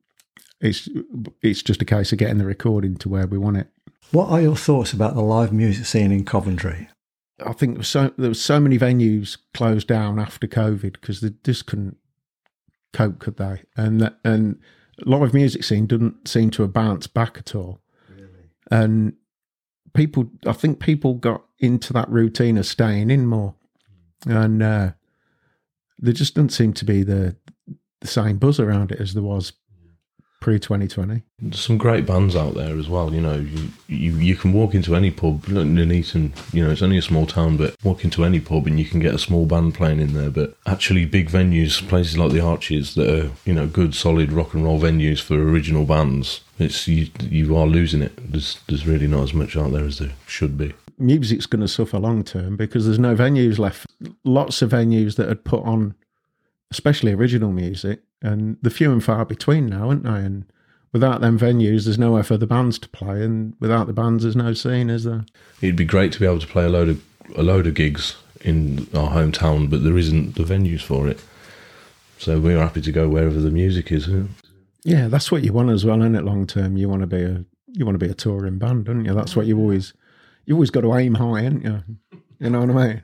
it's 0.61 0.87
it's 1.41 1.61
just 1.61 1.81
a 1.81 1.85
case 1.85 2.11
of 2.11 2.17
getting 2.19 2.37
the 2.37 2.45
recording 2.45 2.95
to 2.97 3.09
where 3.09 3.27
we 3.27 3.37
want 3.37 3.57
it. 3.57 3.67
What 4.11 4.29
are 4.29 4.41
your 4.41 4.55
thoughts 4.55 4.93
about 4.93 5.15
the 5.15 5.21
live 5.21 5.51
music 5.51 5.85
scene 5.85 6.11
in 6.11 6.23
Coventry? 6.25 6.89
I 7.45 7.53
think 7.53 7.73
there 7.73 7.79
was 7.79 7.87
so 7.87 8.13
there 8.17 8.29
was 8.29 8.41
so 8.41 8.59
many 8.59 8.77
venues 8.77 9.37
closed 9.53 9.87
down 9.87 10.19
after 10.19 10.47
COVID 10.47 10.93
because 10.93 11.21
they 11.21 11.31
just 11.43 11.65
couldn't 11.65 11.97
cope, 12.93 13.19
could 13.19 13.37
they? 13.37 13.63
And 13.75 14.01
that- 14.01 14.19
and 14.23 14.59
live 15.05 15.33
music 15.33 15.63
scene 15.63 15.87
didn't 15.87 16.27
seem 16.27 16.51
to 16.51 16.61
have 16.61 16.73
bounced 16.73 17.13
back 17.13 17.37
at 17.37 17.55
all. 17.55 17.81
Really? 18.09 18.27
And 18.69 19.13
people, 19.93 20.29
I 20.45 20.53
think 20.53 20.79
people 20.79 21.15
got 21.15 21.43
into 21.57 21.93
that 21.93 22.09
routine 22.09 22.57
of 22.57 22.65
staying 22.67 23.09
in 23.09 23.25
more, 23.25 23.55
and 24.27 24.61
uh, 24.61 24.91
there 25.97 26.13
just 26.13 26.35
doesn't 26.35 26.49
seem 26.49 26.73
to 26.73 26.85
be 26.85 27.01
the 27.03 27.35
the 28.01 28.07
same 28.07 28.37
buzz 28.37 28.59
around 28.59 28.91
it 28.91 28.99
as 28.99 29.13
there 29.13 29.23
was 29.23 29.53
pre 30.41 30.59
twenty 30.59 30.89
twenty. 30.89 31.23
There's 31.39 31.61
some 31.61 31.77
great 31.77 32.05
bands 32.05 32.35
out 32.35 32.55
there 32.55 32.77
as 32.77 32.89
well. 32.89 33.13
You 33.13 33.21
know, 33.21 33.35
you, 33.35 33.69
you 33.87 34.11
you 34.17 34.35
can 34.35 34.51
walk 34.51 34.75
into 34.75 34.93
any 34.93 35.09
pub. 35.11 35.47
Look, 35.47 35.65
Nuneaton, 35.65 36.33
you 36.53 36.65
know, 36.65 36.71
it's 36.71 36.81
only 36.81 36.97
a 36.97 37.01
small 37.01 37.25
town, 37.25 37.55
but 37.55 37.77
walk 37.83 38.03
into 38.03 38.25
any 38.25 38.41
pub 38.41 38.67
and 38.67 38.77
you 38.77 38.85
can 38.85 38.99
get 38.99 39.15
a 39.15 39.19
small 39.19 39.45
band 39.45 39.75
playing 39.75 40.01
in 40.01 40.13
there. 40.13 40.29
But 40.29 40.57
actually, 40.65 41.05
big 41.05 41.29
venues, 41.29 41.87
places 41.87 42.17
like 42.17 42.33
the 42.33 42.41
Arches, 42.41 42.95
that 42.95 43.09
are 43.09 43.31
you 43.45 43.53
know 43.53 43.67
good, 43.67 43.95
solid 43.95 44.33
rock 44.33 44.53
and 44.53 44.65
roll 44.65 44.81
venues 44.81 45.21
for 45.21 45.35
original 45.35 45.85
bands. 45.85 46.41
It's 46.59 46.87
you 46.87 47.07
you 47.21 47.55
are 47.55 47.65
losing 47.67 48.01
it. 48.01 48.13
There's 48.31 48.59
there's 48.67 48.85
really 48.85 49.07
not 49.07 49.23
as 49.23 49.33
much 49.33 49.55
out 49.55 49.71
there 49.71 49.85
as 49.85 49.99
there 49.99 50.11
should 50.27 50.57
be. 50.57 50.73
music's 50.97 51.45
going 51.47 51.61
to 51.61 51.67
suffer 51.67 51.97
long 51.97 52.23
term 52.23 52.57
because 52.57 52.85
there's 52.85 52.99
no 52.99 53.15
venues 53.15 53.57
left. 53.57 53.87
Lots 54.23 54.61
of 54.61 54.71
venues 54.71 55.15
that 55.15 55.27
had 55.27 55.43
put 55.43 55.63
on, 55.63 55.95
especially 56.71 57.11
original 57.13 57.51
music, 57.51 58.01
and 58.21 58.57
the 58.61 58.69
few 58.69 58.91
and 58.91 59.03
far 59.03 59.25
between 59.25 59.67
now, 59.67 59.89
aren't 59.89 60.03
they? 60.03 60.09
And 60.09 60.45
without 60.91 61.21
them 61.21 61.39
venues, 61.39 61.85
there's 61.85 61.97
nowhere 61.97 62.23
for 62.23 62.37
the 62.37 62.47
bands 62.47 62.77
to 62.79 62.89
play, 62.89 63.23
and 63.23 63.55
without 63.59 63.87
the 63.87 63.93
bands, 63.93 64.23
there's 64.23 64.35
no 64.35 64.53
scene, 64.53 64.89
is 64.89 65.03
there? 65.03 65.25
It'd 65.61 65.75
be 65.75 65.85
great 65.85 66.11
to 66.13 66.19
be 66.19 66.25
able 66.25 66.39
to 66.39 66.47
play 66.47 66.65
a 66.65 66.69
load 66.69 66.89
of 66.89 67.03
a 67.35 67.43
load 67.43 67.67
of 67.67 67.75
gigs 67.75 68.17
in 68.41 68.87
our 68.93 69.09
hometown, 69.09 69.69
but 69.69 69.83
there 69.83 69.97
isn't 69.97 70.35
the 70.35 70.43
venues 70.43 70.81
for 70.81 71.07
it. 71.07 71.21
So 72.17 72.39
we're 72.39 72.59
happy 72.59 72.81
to 72.81 72.91
go 72.91 73.07
wherever 73.07 73.39
the 73.39 73.51
music 73.51 73.91
is. 73.91 74.07
yeah. 74.07 74.23
Yeah, 74.83 75.07
that's 75.09 75.31
what 75.31 75.43
you 75.43 75.53
want 75.53 75.69
as 75.69 75.85
well, 75.85 76.01
isn't 76.01 76.15
it? 76.15 76.23
Long 76.23 76.47
term, 76.47 76.75
you 76.75 76.89
want 76.89 77.01
to 77.01 77.07
be 77.07 77.21
a 77.21 77.45
you 77.67 77.85
want 77.85 77.99
to 77.99 78.05
be 78.05 78.11
a 78.11 78.15
touring 78.15 78.57
band, 78.57 78.85
don't 78.85 79.05
you? 79.05 79.13
That's 79.13 79.35
what 79.35 79.45
you 79.45 79.57
always 79.57 79.93
you 80.45 80.55
always 80.55 80.71
got 80.71 80.81
to 80.81 80.95
aim 80.95 81.15
high, 81.15 81.41
ain't 81.41 81.63
you? 81.63 81.83
You 82.39 82.49
know 82.49 82.61
what 82.61 82.69
I 82.71 82.87
mean? 82.87 83.01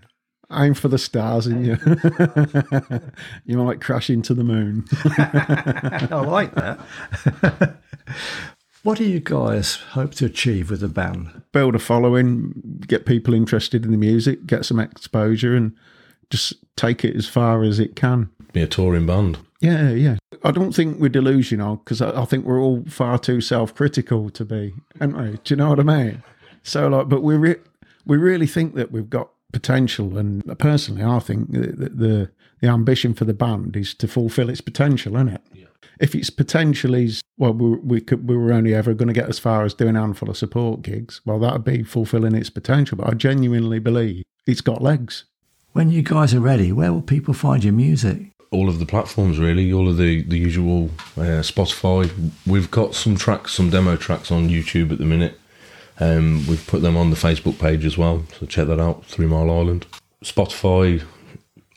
Aim 0.52 0.74
for 0.74 0.88
the 0.88 0.98
stars, 0.98 1.46
and 1.46 1.66
you 1.66 1.78
you 3.46 3.58
might 3.58 3.82
crash 3.82 4.10
into 4.10 4.34
the 4.34 4.46
moon. 4.46 4.86
I 5.04 6.24
like 6.26 6.56
that. 6.56 6.80
what 8.84 8.98
do 8.98 9.04
you 9.04 9.20
guys 9.20 9.76
hope 9.76 10.14
to 10.16 10.26
achieve 10.26 10.70
with 10.70 10.80
the 10.80 10.88
band? 10.88 11.42
build 11.52 11.76
a 11.76 11.80
following, 11.80 12.54
get 12.88 13.06
people 13.06 13.34
interested 13.34 13.84
in 13.84 13.92
the 13.92 13.98
music, 13.98 14.46
get 14.46 14.64
some 14.64 14.80
exposure, 14.80 15.56
and 15.56 15.76
just 16.30 16.54
take 16.76 17.04
it 17.04 17.16
as 17.16 17.28
far 17.28 17.64
as 17.64 17.80
it 17.80 17.96
can. 17.96 18.30
Be 18.54 18.62
a 18.62 18.68
touring 18.68 19.08
band. 19.08 19.40
Yeah, 19.60 19.90
yeah. 19.90 20.18
I 20.44 20.52
don't 20.52 20.74
think 20.74 21.00
we're 21.00 21.10
delusional 21.10 21.78
because 21.78 22.00
I, 22.00 22.22
I 22.22 22.26
think 22.26 22.46
we're 22.46 22.62
all 22.62 22.84
far 22.88 23.18
too 23.18 23.42
self-critical 23.42 24.30
to 24.30 24.46
be, 24.46 24.76
aren't 25.02 25.18
we? 25.18 25.32
Do 25.44 25.54
you 25.54 25.56
know 25.56 25.70
what 25.70 25.80
I 25.80 25.84
mean? 25.84 26.24
So, 26.62 26.88
like, 26.88 27.10
but 27.10 27.24
we 27.24 27.36
re- 27.38 27.56
we 28.06 28.18
really 28.18 28.46
think 28.46 28.76
that 28.76 28.92
we've 28.92 29.10
got 29.10 29.30
potential, 29.60 30.18
and 30.20 30.44
personally, 30.60 31.04
I 31.04 31.20
think 31.20 31.52
that 31.52 31.98
the 31.98 32.30
the 32.62 32.68
ambition 32.68 33.14
for 33.14 33.26
the 33.26 33.34
band 33.34 33.76
is 33.76 33.94
to 33.96 34.08
fulfil 34.08 34.50
its 34.50 34.62
potential, 34.62 35.16
isn't 35.16 35.30
it? 35.30 35.42
If 36.00 36.14
its 36.14 36.30
potential 36.30 36.94
is 36.94 37.22
well, 37.38 37.54
we 37.54 37.78
we, 37.78 38.02
could, 38.02 38.28
we 38.30 38.38
were 38.38 38.54
only 38.54 38.76
ever 38.76 38.94
going 38.94 39.08
to 39.08 39.20
get 39.22 39.30
as 39.30 39.40
far 39.40 39.64
as 39.64 39.74
doing 39.74 39.96
a 39.96 40.00
handful 40.00 40.30
of 40.30 40.38
support 40.38 40.84
gigs. 40.84 41.22
Well, 41.26 41.40
that'd 41.40 41.64
be 41.64 41.84
fulfilling 41.84 42.36
its 42.36 42.52
potential. 42.52 42.98
But 42.98 43.08
I 43.08 43.14
genuinely 43.16 43.80
believe 43.80 44.24
it's 44.46 44.62
got 44.62 44.82
legs. 44.82 45.26
When 45.74 45.90
you 45.90 46.04
guys 46.04 46.34
are 46.36 46.40
ready, 46.40 46.72
where 46.72 46.94
will 46.94 47.02
people 47.02 47.34
find 47.34 47.64
your 47.64 47.74
music? 47.74 48.32
all 48.50 48.70
of 48.70 48.80
the 48.80 48.86
platforms 48.86 49.38
really, 49.40 49.74
all 49.74 49.90
of 49.90 49.98
the 49.98 50.22
the 50.24 50.38
usual 50.38 50.90
uh, 51.18 51.44
Spotify. 51.44 52.02
We've 52.46 52.72
got 52.72 52.96
some 52.96 53.16
tracks, 53.16 53.54
some 53.54 53.70
demo 53.70 53.96
tracks 53.98 54.32
on 54.32 54.50
YouTube 54.50 54.92
at 54.92 55.00
the 55.00 55.06
minute. 55.06 55.40
Um, 56.00 56.46
we've 56.48 56.66
put 56.68 56.82
them 56.82 56.96
on 56.96 57.10
the 57.10 57.16
Facebook 57.16 57.60
page 57.60 57.86
as 57.86 57.98
well, 57.98 58.24
so 58.40 58.46
check 58.46 58.68
that 58.68 58.80
out. 58.80 59.06
Three 59.06 59.26
Mile 59.26 59.50
Island, 59.50 59.88
Spotify, 60.24 61.04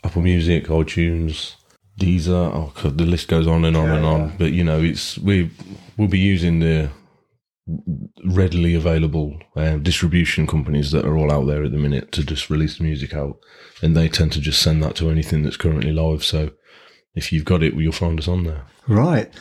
Apple 0.04 0.22
Music, 0.22 0.66
iTunes, 0.66 1.54
Deezer. 1.98 2.54
Oh, 2.54 2.72
God, 2.82 2.98
the 2.98 3.06
list 3.06 3.28
goes 3.28 3.46
on 3.46 3.64
and 3.64 3.76
on 3.76 3.90
and 3.90 4.04
on. 4.04 4.36
But 4.36 4.52
you 4.52 4.64
know, 4.64 4.80
it's 4.80 5.18
we 5.18 5.50
we'll 5.96 6.08
be 6.08 6.18
using 6.18 6.60
the 6.60 6.90
readily 8.24 8.74
available 8.74 9.38
uh, 9.56 9.76
distribution 9.76 10.46
companies 10.46 10.90
that 10.90 11.04
are 11.04 11.16
all 11.16 11.30
out 11.30 11.46
there 11.46 11.64
at 11.64 11.72
the 11.72 11.78
minute 11.78 12.10
to 12.12 12.24
just 12.24 12.50
release 12.50 12.78
the 12.78 12.84
music 12.84 13.14
out, 13.14 13.38
and 13.82 13.96
they 13.96 14.08
tend 14.08 14.32
to 14.32 14.40
just 14.40 14.60
send 14.60 14.82
that 14.82 14.96
to 14.96 15.10
anything 15.10 15.42
that's 15.42 15.56
currently 15.56 15.92
live. 15.92 16.24
So 16.24 16.50
if 17.14 17.32
you've 17.32 17.44
got 17.44 17.62
it, 17.62 17.74
you'll 17.74 17.92
find 17.92 18.18
us 18.18 18.28
on 18.28 18.44
there. 18.44 18.64
Right. 18.86 19.32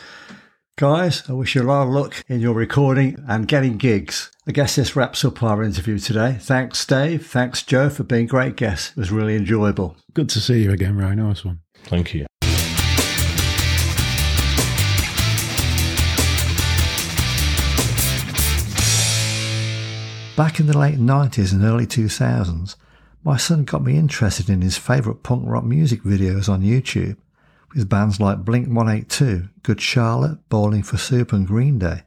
Guys, 0.79 1.29
I 1.29 1.33
wish 1.33 1.55
you 1.55 1.61
a 1.61 1.63
lot 1.63 1.87
of 1.87 1.89
luck 1.89 2.23
in 2.29 2.39
your 2.39 2.53
recording 2.53 3.21
and 3.27 3.49
getting 3.49 3.75
gigs. 3.75 4.31
I 4.47 4.53
guess 4.53 4.77
this 4.77 4.95
wraps 4.95 5.25
up 5.25 5.43
our 5.43 5.61
interview 5.61 5.99
today. 5.99 6.37
Thanks, 6.39 6.85
Dave. 6.85 7.27
Thanks, 7.27 7.63
Joe, 7.63 7.89
for 7.89 8.03
being 8.03 8.27
great 8.27 8.55
guests. 8.55 8.91
It 8.91 8.95
was 8.95 9.11
really 9.11 9.35
enjoyable. 9.35 9.97
Good 10.13 10.29
to 10.29 10.39
see 10.39 10.63
you 10.63 10.71
again, 10.71 10.95
Ryan. 10.95 11.17
Nice 11.17 11.43
one. 11.43 11.59
Thank 11.83 12.13
you. 12.13 12.27
Back 20.37 20.61
in 20.61 20.67
the 20.67 20.77
late 20.77 20.97
90s 20.97 21.51
and 21.51 21.61
early 21.61 21.87
2000s, 21.87 22.77
my 23.25 23.35
son 23.35 23.65
got 23.65 23.83
me 23.83 23.97
interested 23.97 24.49
in 24.49 24.61
his 24.61 24.77
favourite 24.77 25.23
punk 25.23 25.43
rock 25.45 25.65
music 25.65 26.03
videos 26.03 26.47
on 26.47 26.61
YouTube, 26.61 27.17
with 27.75 27.89
bands 27.89 28.19
like 28.19 28.45
Blink 28.45 28.67
182, 28.67 29.49
Good 29.63 29.81
Charlotte, 29.81 30.39
Bowling 30.49 30.83
for 30.83 30.97
Soup, 30.97 31.31
and 31.31 31.45
Green 31.45 31.79
Day. 31.79 32.03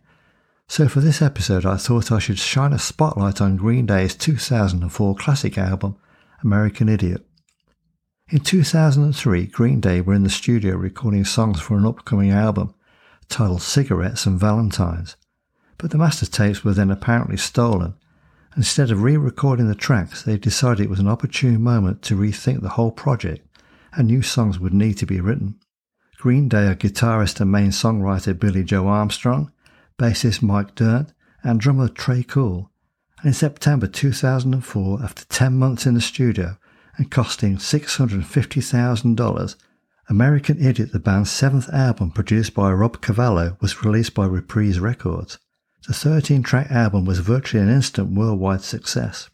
So 0.69 0.89
for 0.89 1.01
this 1.01 1.21
episode, 1.23 1.67
I 1.67 1.77
thought 1.77 2.11
I 2.11 2.19
should 2.19 2.39
shine 2.39 2.73
a 2.73 2.79
spotlight 2.79 3.41
on 3.41 3.57
Green 3.57 3.87
Day's 3.87 4.15
2004 4.15 5.15
classic 5.17 5.59
album, 5.59 5.97
American 6.43 6.89
Idiot. 6.89 7.27
In 8.31 8.41
2003, 8.41 9.47
Green 9.47 9.81
Day 9.81 10.01
were 10.01 10.15
in 10.15 10.23
the 10.23 10.31
studio 10.31 10.77
recording 10.77 11.25
songs 11.25 11.61
for 11.61 11.77
an 11.77 11.85
upcoming 11.85 12.31
album 12.31 12.75
titled 13.29 13.63
Cigarettes 13.63 14.25
and 14.25 14.41
Valentines, 14.41 15.17
but 15.77 15.91
the 15.91 15.99
master 15.99 16.27
tapes 16.27 16.65
were 16.65 16.73
then 16.73 16.91
apparently 16.91 17.37
stolen. 17.37 17.95
Instead 18.57 18.91
of 18.91 19.03
re 19.03 19.17
recording 19.17 19.69
the 19.69 19.75
tracks, 19.75 20.23
they 20.23 20.39
decided 20.39 20.81
it 20.81 20.91
was 20.91 21.01
an 21.01 21.09
opportune 21.09 21.61
moment 21.61 22.03
to 22.03 22.17
rethink 22.17 22.63
the 22.63 22.71
whole 22.71 22.91
project 22.91 23.47
and 23.95 24.07
new 24.07 24.23
songs 24.23 24.59
would 24.59 24.75
need 24.75 24.99
to 24.99 25.07
be 25.07 25.21
written. 25.21 25.59
Green 26.19 26.49
Day 26.49 26.69
are 26.69 26.77
guitarist 26.77 27.41
and 27.41 27.51
main 27.51 27.71
songwriter 27.71 28.39
Billie 28.39 28.65
Joe 28.65 28.87
Armstrong, 28.87 29.53
bassist 29.99 30.43
Mike 30.43 30.75
Dirnt, 30.75 31.13
and 31.43 31.61
drummer 31.61 31.89
Tré 31.89 32.27
Cool. 32.27 32.71
And 33.19 33.29
in 33.29 33.35
September 33.35 33.87
2004, 33.87 35.03
after 35.03 35.25
10 35.25 35.59
months 35.59 35.85
in 35.85 35.95
the 35.95 36.01
studio 36.01 36.57
and 36.97 37.11
costing 37.11 37.57
$650,000, 37.57 39.57
American 40.09 40.65
Idiot, 40.65 40.93
the 40.93 41.01
band's 41.01 41.31
seventh 41.31 41.69
album 41.71 42.13
produced 42.13 42.55
by 42.55 42.73
Rob 42.73 43.01
Cavallo, 43.01 43.57
was 43.61 43.85
released 43.85 44.15
by 44.15 44.27
Reprise 44.27 44.79
Records. 44.79 45.39
The 45.89 45.93
13 45.93 46.45
track 46.45 46.71
album 46.71 47.05
was 47.05 47.19
virtually 47.19 47.63
an 47.63 47.69
instant 47.69 48.13
worldwide 48.13 48.63
success. 48.63 49.29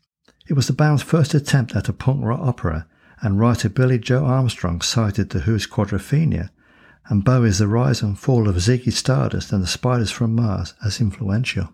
It 0.48 0.54
was 0.54 0.66
the 0.66 0.72
band's 0.72 1.02
first 1.02 1.34
attempt 1.34 1.76
at 1.76 1.90
a 1.90 1.92
punk 1.92 2.24
rock 2.24 2.40
opera, 2.40 2.87
and 3.20 3.38
writer 3.38 3.68
Billie 3.68 3.98
Joe 3.98 4.24
Armstrong 4.24 4.80
cited 4.80 5.30
The 5.30 5.40
Who's 5.40 5.66
Quadrophenia 5.66 6.50
and 7.08 7.24
Bowie's 7.24 7.58
The 7.58 7.68
Rise 7.68 8.02
and 8.02 8.18
Fall 8.18 8.48
of 8.48 8.56
Ziggy 8.56 8.92
Stardust 8.92 9.52
and 9.52 9.62
the 9.62 9.66
Spiders 9.66 10.10
from 10.10 10.34
Mars 10.34 10.74
as 10.84 11.00
influential. 11.00 11.72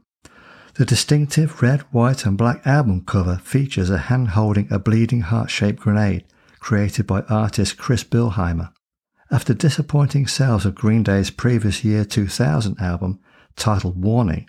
The 0.74 0.84
distinctive 0.84 1.62
red, 1.62 1.82
white, 1.92 2.26
and 2.26 2.36
black 2.36 2.66
album 2.66 3.04
cover 3.04 3.36
features 3.36 3.90
a 3.90 3.98
hand 3.98 4.28
holding 4.28 4.72
a 4.72 4.78
bleeding 4.78 5.20
heart 5.20 5.50
shaped 5.50 5.80
grenade 5.80 6.24
created 6.64 7.06
by 7.06 7.20
artist 7.22 7.76
Chris 7.76 8.02
Bilheimer. 8.02 8.72
After 9.30 9.52
disappointing 9.52 10.26
sales 10.26 10.64
of 10.64 10.74
Green 10.74 11.02
Day's 11.02 11.30
previous 11.30 11.84
year 11.84 12.06
2000 12.06 12.80
album, 12.80 13.20
titled 13.54 14.02
Warning, 14.02 14.48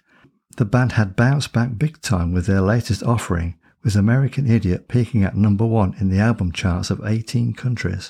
the 0.55 0.63
band 0.63 0.93
had 0.93 1.17
bounced 1.17 1.51
back 1.51 1.77
big 1.77 2.01
time 2.01 2.31
with 2.31 2.45
their 2.45 2.61
latest 2.61 3.03
offering, 3.03 3.57
with 3.85 3.95
American 3.95 4.49
Idiot 4.49 4.87
peaking 4.87 5.23
at 5.23 5.37
number 5.37 5.63
one 5.63 5.95
in 5.99 6.09
the 6.09 6.17
album 6.17 6.51
charts 6.51 6.89
of 6.89 7.05
18 7.05 7.53
countries. 7.53 8.09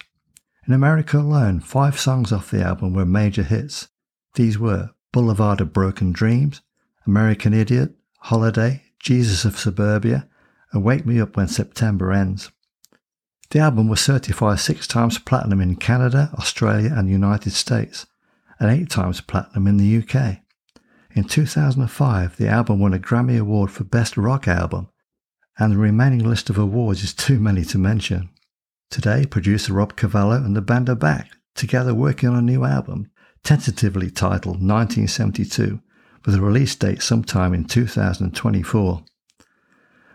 In 0.65 0.74
America 0.74 1.20
alone, 1.20 1.60
five 1.60 2.00
songs 2.00 2.32
off 2.32 2.50
the 2.50 2.63
album 2.63 2.94
were 2.94 3.05
major 3.05 3.44
hits. 3.44 3.89
These 4.36 4.58
were 4.58 4.91
Boulevard 5.12 5.60
of 5.60 5.74
Broken 5.74 6.13
Dreams, 6.13 6.62
American 7.05 7.53
Idiot, 7.53 7.94
Holiday, 8.20 8.84
Jesus 9.00 9.44
of 9.44 9.60
Suburbia, 9.60 10.29
and 10.72 10.82
Wake 10.82 11.05
Me 11.05 11.20
Up 11.20 11.36
When 11.36 11.50
September 11.50 12.13
Ends. 12.13 12.51
The 13.50 13.60
album 13.60 13.89
was 13.89 14.00
certified 14.00 14.62
six 14.62 14.88
times 14.88 15.20
platinum 15.20 15.60
in 15.60 15.75
Canada, 15.75 16.32
Australia, 16.36 16.94
and 16.96 17.10
the 17.10 17.13
United 17.13 17.51
States, 17.51 18.08
and 18.62 18.72
eight 18.72 18.89
times 18.89 19.20
platinum 19.20 19.67
in 19.67 19.75
the 19.75 19.98
UK. 19.98 20.38
In 21.12 21.25
2005, 21.25 22.38
the 22.38 22.48
album 22.48 22.79
won 22.79 22.94
a 22.94 22.98
Grammy 22.98 23.38
Award 23.38 23.72
for 23.72 23.84
Best 23.84 24.15
Rock 24.15 24.48
Album, 24.48 24.89
and 25.57 25.71
the 25.71 25.77
remaining 25.77 26.24
list 26.24 26.50
of 26.50 26.57
awards 26.57 27.03
is 27.03 27.13
too 27.13 27.39
many 27.39 27.63
to 27.65 27.77
mention. 27.77 28.29
Today, 28.89 29.25
producer 29.25 29.74
Rob 29.74 29.95
Cavallo 29.95 30.35
and 30.35 30.55
the 30.55 30.62
band 30.62 30.89
are 30.89 30.95
back, 30.95 31.31
together 31.55 31.93
working 31.93 32.29
on 32.29 32.35
a 32.35 32.41
new 32.41 32.63
album, 32.63 33.09
tentatively 33.43 34.12
titled 34.12 34.62
1972, 34.62 35.79
with 36.25 36.35
a 36.35 36.41
release 36.41 36.75
date 36.75 37.01
sometime 37.01 37.53
in 37.53 37.65
2024. 37.65 39.03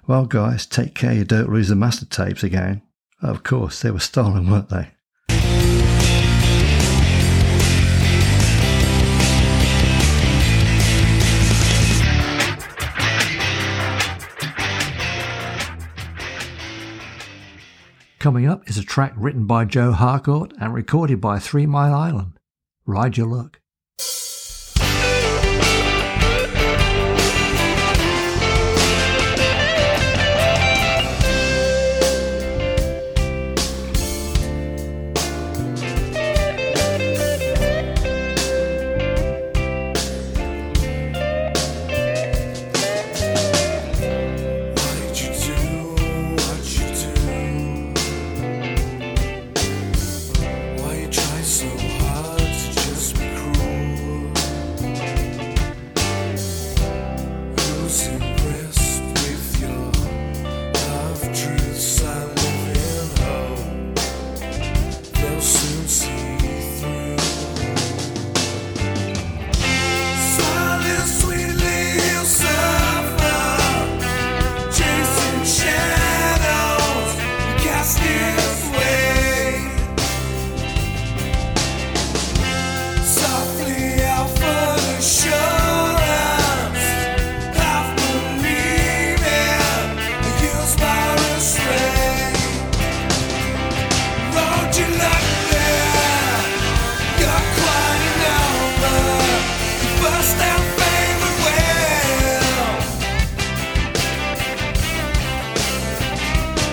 Well, 0.07 0.27
guys, 0.27 0.67
take 0.67 0.95
care 0.95 1.13
you 1.13 1.25
don't 1.25 1.53
lose 1.53 1.69
the 1.69 1.77
master 1.77 2.07
tapes 2.07 2.43
again. 2.43 2.83
Of 3.23 3.43
course, 3.43 3.81
they 3.81 3.91
were 3.91 4.01
stolen, 4.01 4.51
weren't 4.51 4.71
they? 4.71 4.91
Coming 18.21 18.47
up 18.47 18.69
is 18.69 18.77
a 18.77 18.85
track 18.85 19.15
written 19.17 19.47
by 19.47 19.65
Joe 19.65 19.93
Harcourt 19.93 20.53
and 20.61 20.75
recorded 20.75 21.23
by 21.23 21.39
Three 21.39 21.65
Mile 21.65 21.95
Island. 21.95 22.39
Ride 22.85 23.17
Your 23.17 23.27
Luck. 23.27 23.60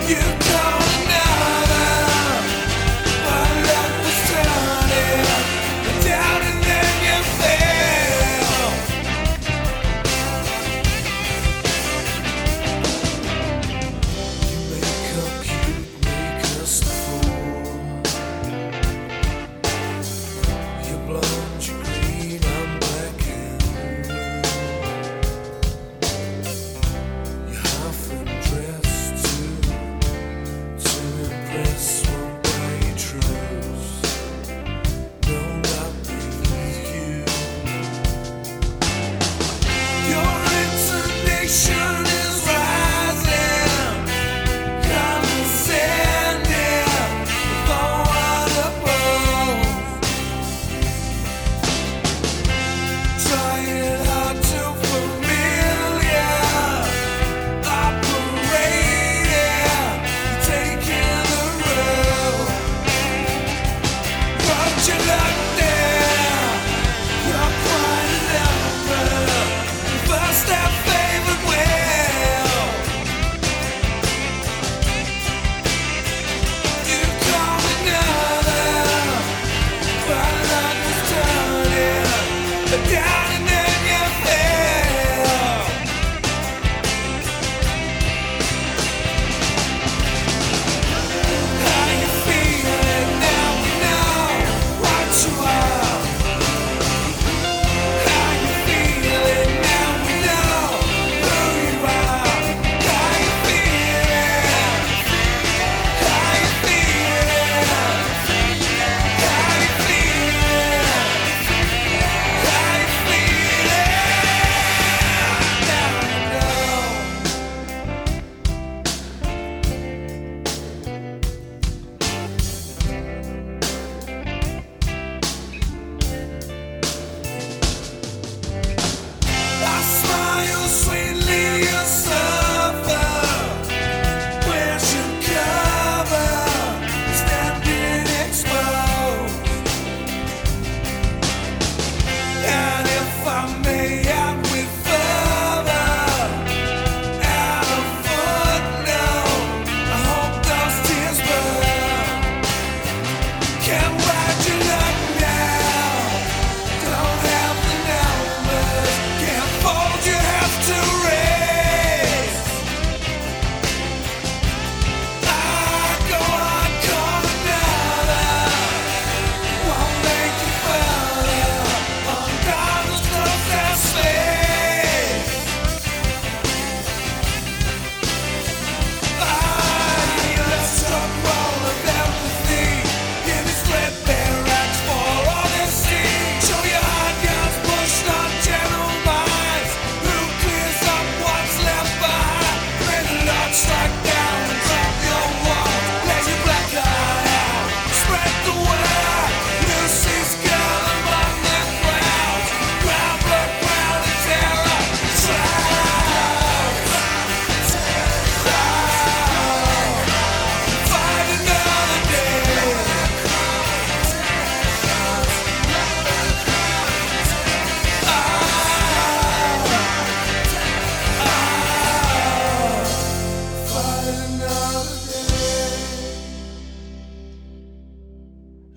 You 0.07 0.15
call 0.15 0.66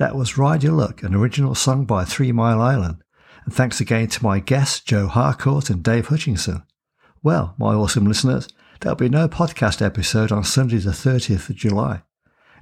That 0.00 0.16
was 0.16 0.38
Ride 0.38 0.62
Your 0.62 0.72
Luck, 0.72 1.02
an 1.02 1.14
original 1.14 1.54
song 1.54 1.84
by 1.84 2.06
Three 2.06 2.32
Mile 2.32 2.62
Island. 2.62 3.04
And 3.44 3.52
thanks 3.52 3.82
again 3.82 4.08
to 4.08 4.24
my 4.24 4.38
guests, 4.38 4.80
Joe 4.80 5.08
Harcourt 5.08 5.68
and 5.68 5.82
Dave 5.82 6.06
Hutchinson. 6.06 6.62
Well, 7.22 7.54
my 7.58 7.74
awesome 7.74 8.06
listeners, 8.06 8.48
there'll 8.80 8.96
be 8.96 9.10
no 9.10 9.28
podcast 9.28 9.84
episode 9.84 10.32
on 10.32 10.42
Sunday 10.42 10.78
the 10.78 10.92
30th 10.92 11.50
of 11.50 11.56
July. 11.56 12.00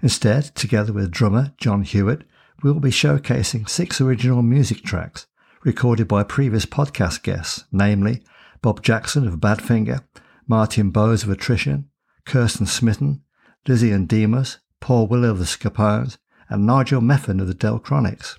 Instead, 0.02 0.52
together 0.56 0.92
with 0.92 1.12
drummer 1.12 1.52
John 1.58 1.82
Hewitt, 1.82 2.24
we 2.64 2.72
will 2.72 2.80
be 2.80 2.90
showcasing 2.90 3.68
six 3.68 4.00
original 4.00 4.42
music 4.42 4.82
tracks 4.82 5.28
recorded 5.62 6.08
by 6.08 6.24
previous 6.24 6.66
podcast 6.66 7.22
guests, 7.22 7.66
namely 7.70 8.20
Bob 8.62 8.82
Jackson 8.82 9.28
of 9.28 9.38
Badfinger, 9.38 10.02
Martin 10.48 10.90
Bowes 10.90 11.22
of 11.22 11.30
Attrition, 11.30 11.88
Kirsten 12.26 12.66
Smitten, 12.66 13.22
Lizzie 13.68 13.92
and 13.92 14.08
Demas, 14.08 14.58
Paul 14.80 15.06
Willow 15.06 15.30
of 15.30 15.38
the 15.38 15.44
Scapones, 15.44 16.18
and 16.48 16.66
Nigel 16.66 17.00
Meffin 17.00 17.40
of 17.40 17.46
the 17.46 17.54
Delchronics. 17.54 18.38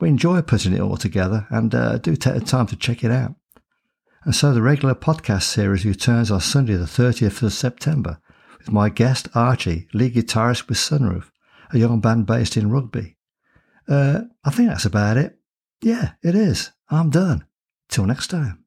We 0.00 0.08
enjoy 0.08 0.42
putting 0.42 0.72
it 0.72 0.80
all 0.80 0.96
together 0.96 1.46
and 1.50 1.74
uh, 1.74 1.98
do 1.98 2.16
take 2.16 2.34
the 2.34 2.40
time 2.40 2.66
to 2.66 2.76
check 2.76 3.02
it 3.02 3.10
out. 3.10 3.34
And 4.24 4.34
so 4.34 4.52
the 4.52 4.62
regular 4.62 4.94
podcast 4.94 5.44
series 5.44 5.86
returns 5.86 6.30
on 6.30 6.40
Sunday, 6.40 6.74
the 6.74 6.84
30th 6.84 7.42
of 7.42 7.52
September, 7.52 8.18
with 8.58 8.72
my 8.72 8.88
guest 8.88 9.28
Archie, 9.34 9.88
lead 9.94 10.14
guitarist 10.14 10.68
with 10.68 10.78
Sunroof, 10.78 11.30
a 11.72 11.78
young 11.78 12.00
band 12.00 12.26
based 12.26 12.56
in 12.56 12.70
Rugby. 12.70 13.16
Uh, 13.88 14.22
I 14.44 14.50
think 14.50 14.68
that's 14.68 14.84
about 14.84 15.16
it. 15.16 15.38
Yeah, 15.80 16.12
it 16.22 16.34
is. 16.34 16.72
I'm 16.90 17.10
done. 17.10 17.46
Till 17.88 18.04
next 18.04 18.26
time. 18.28 18.65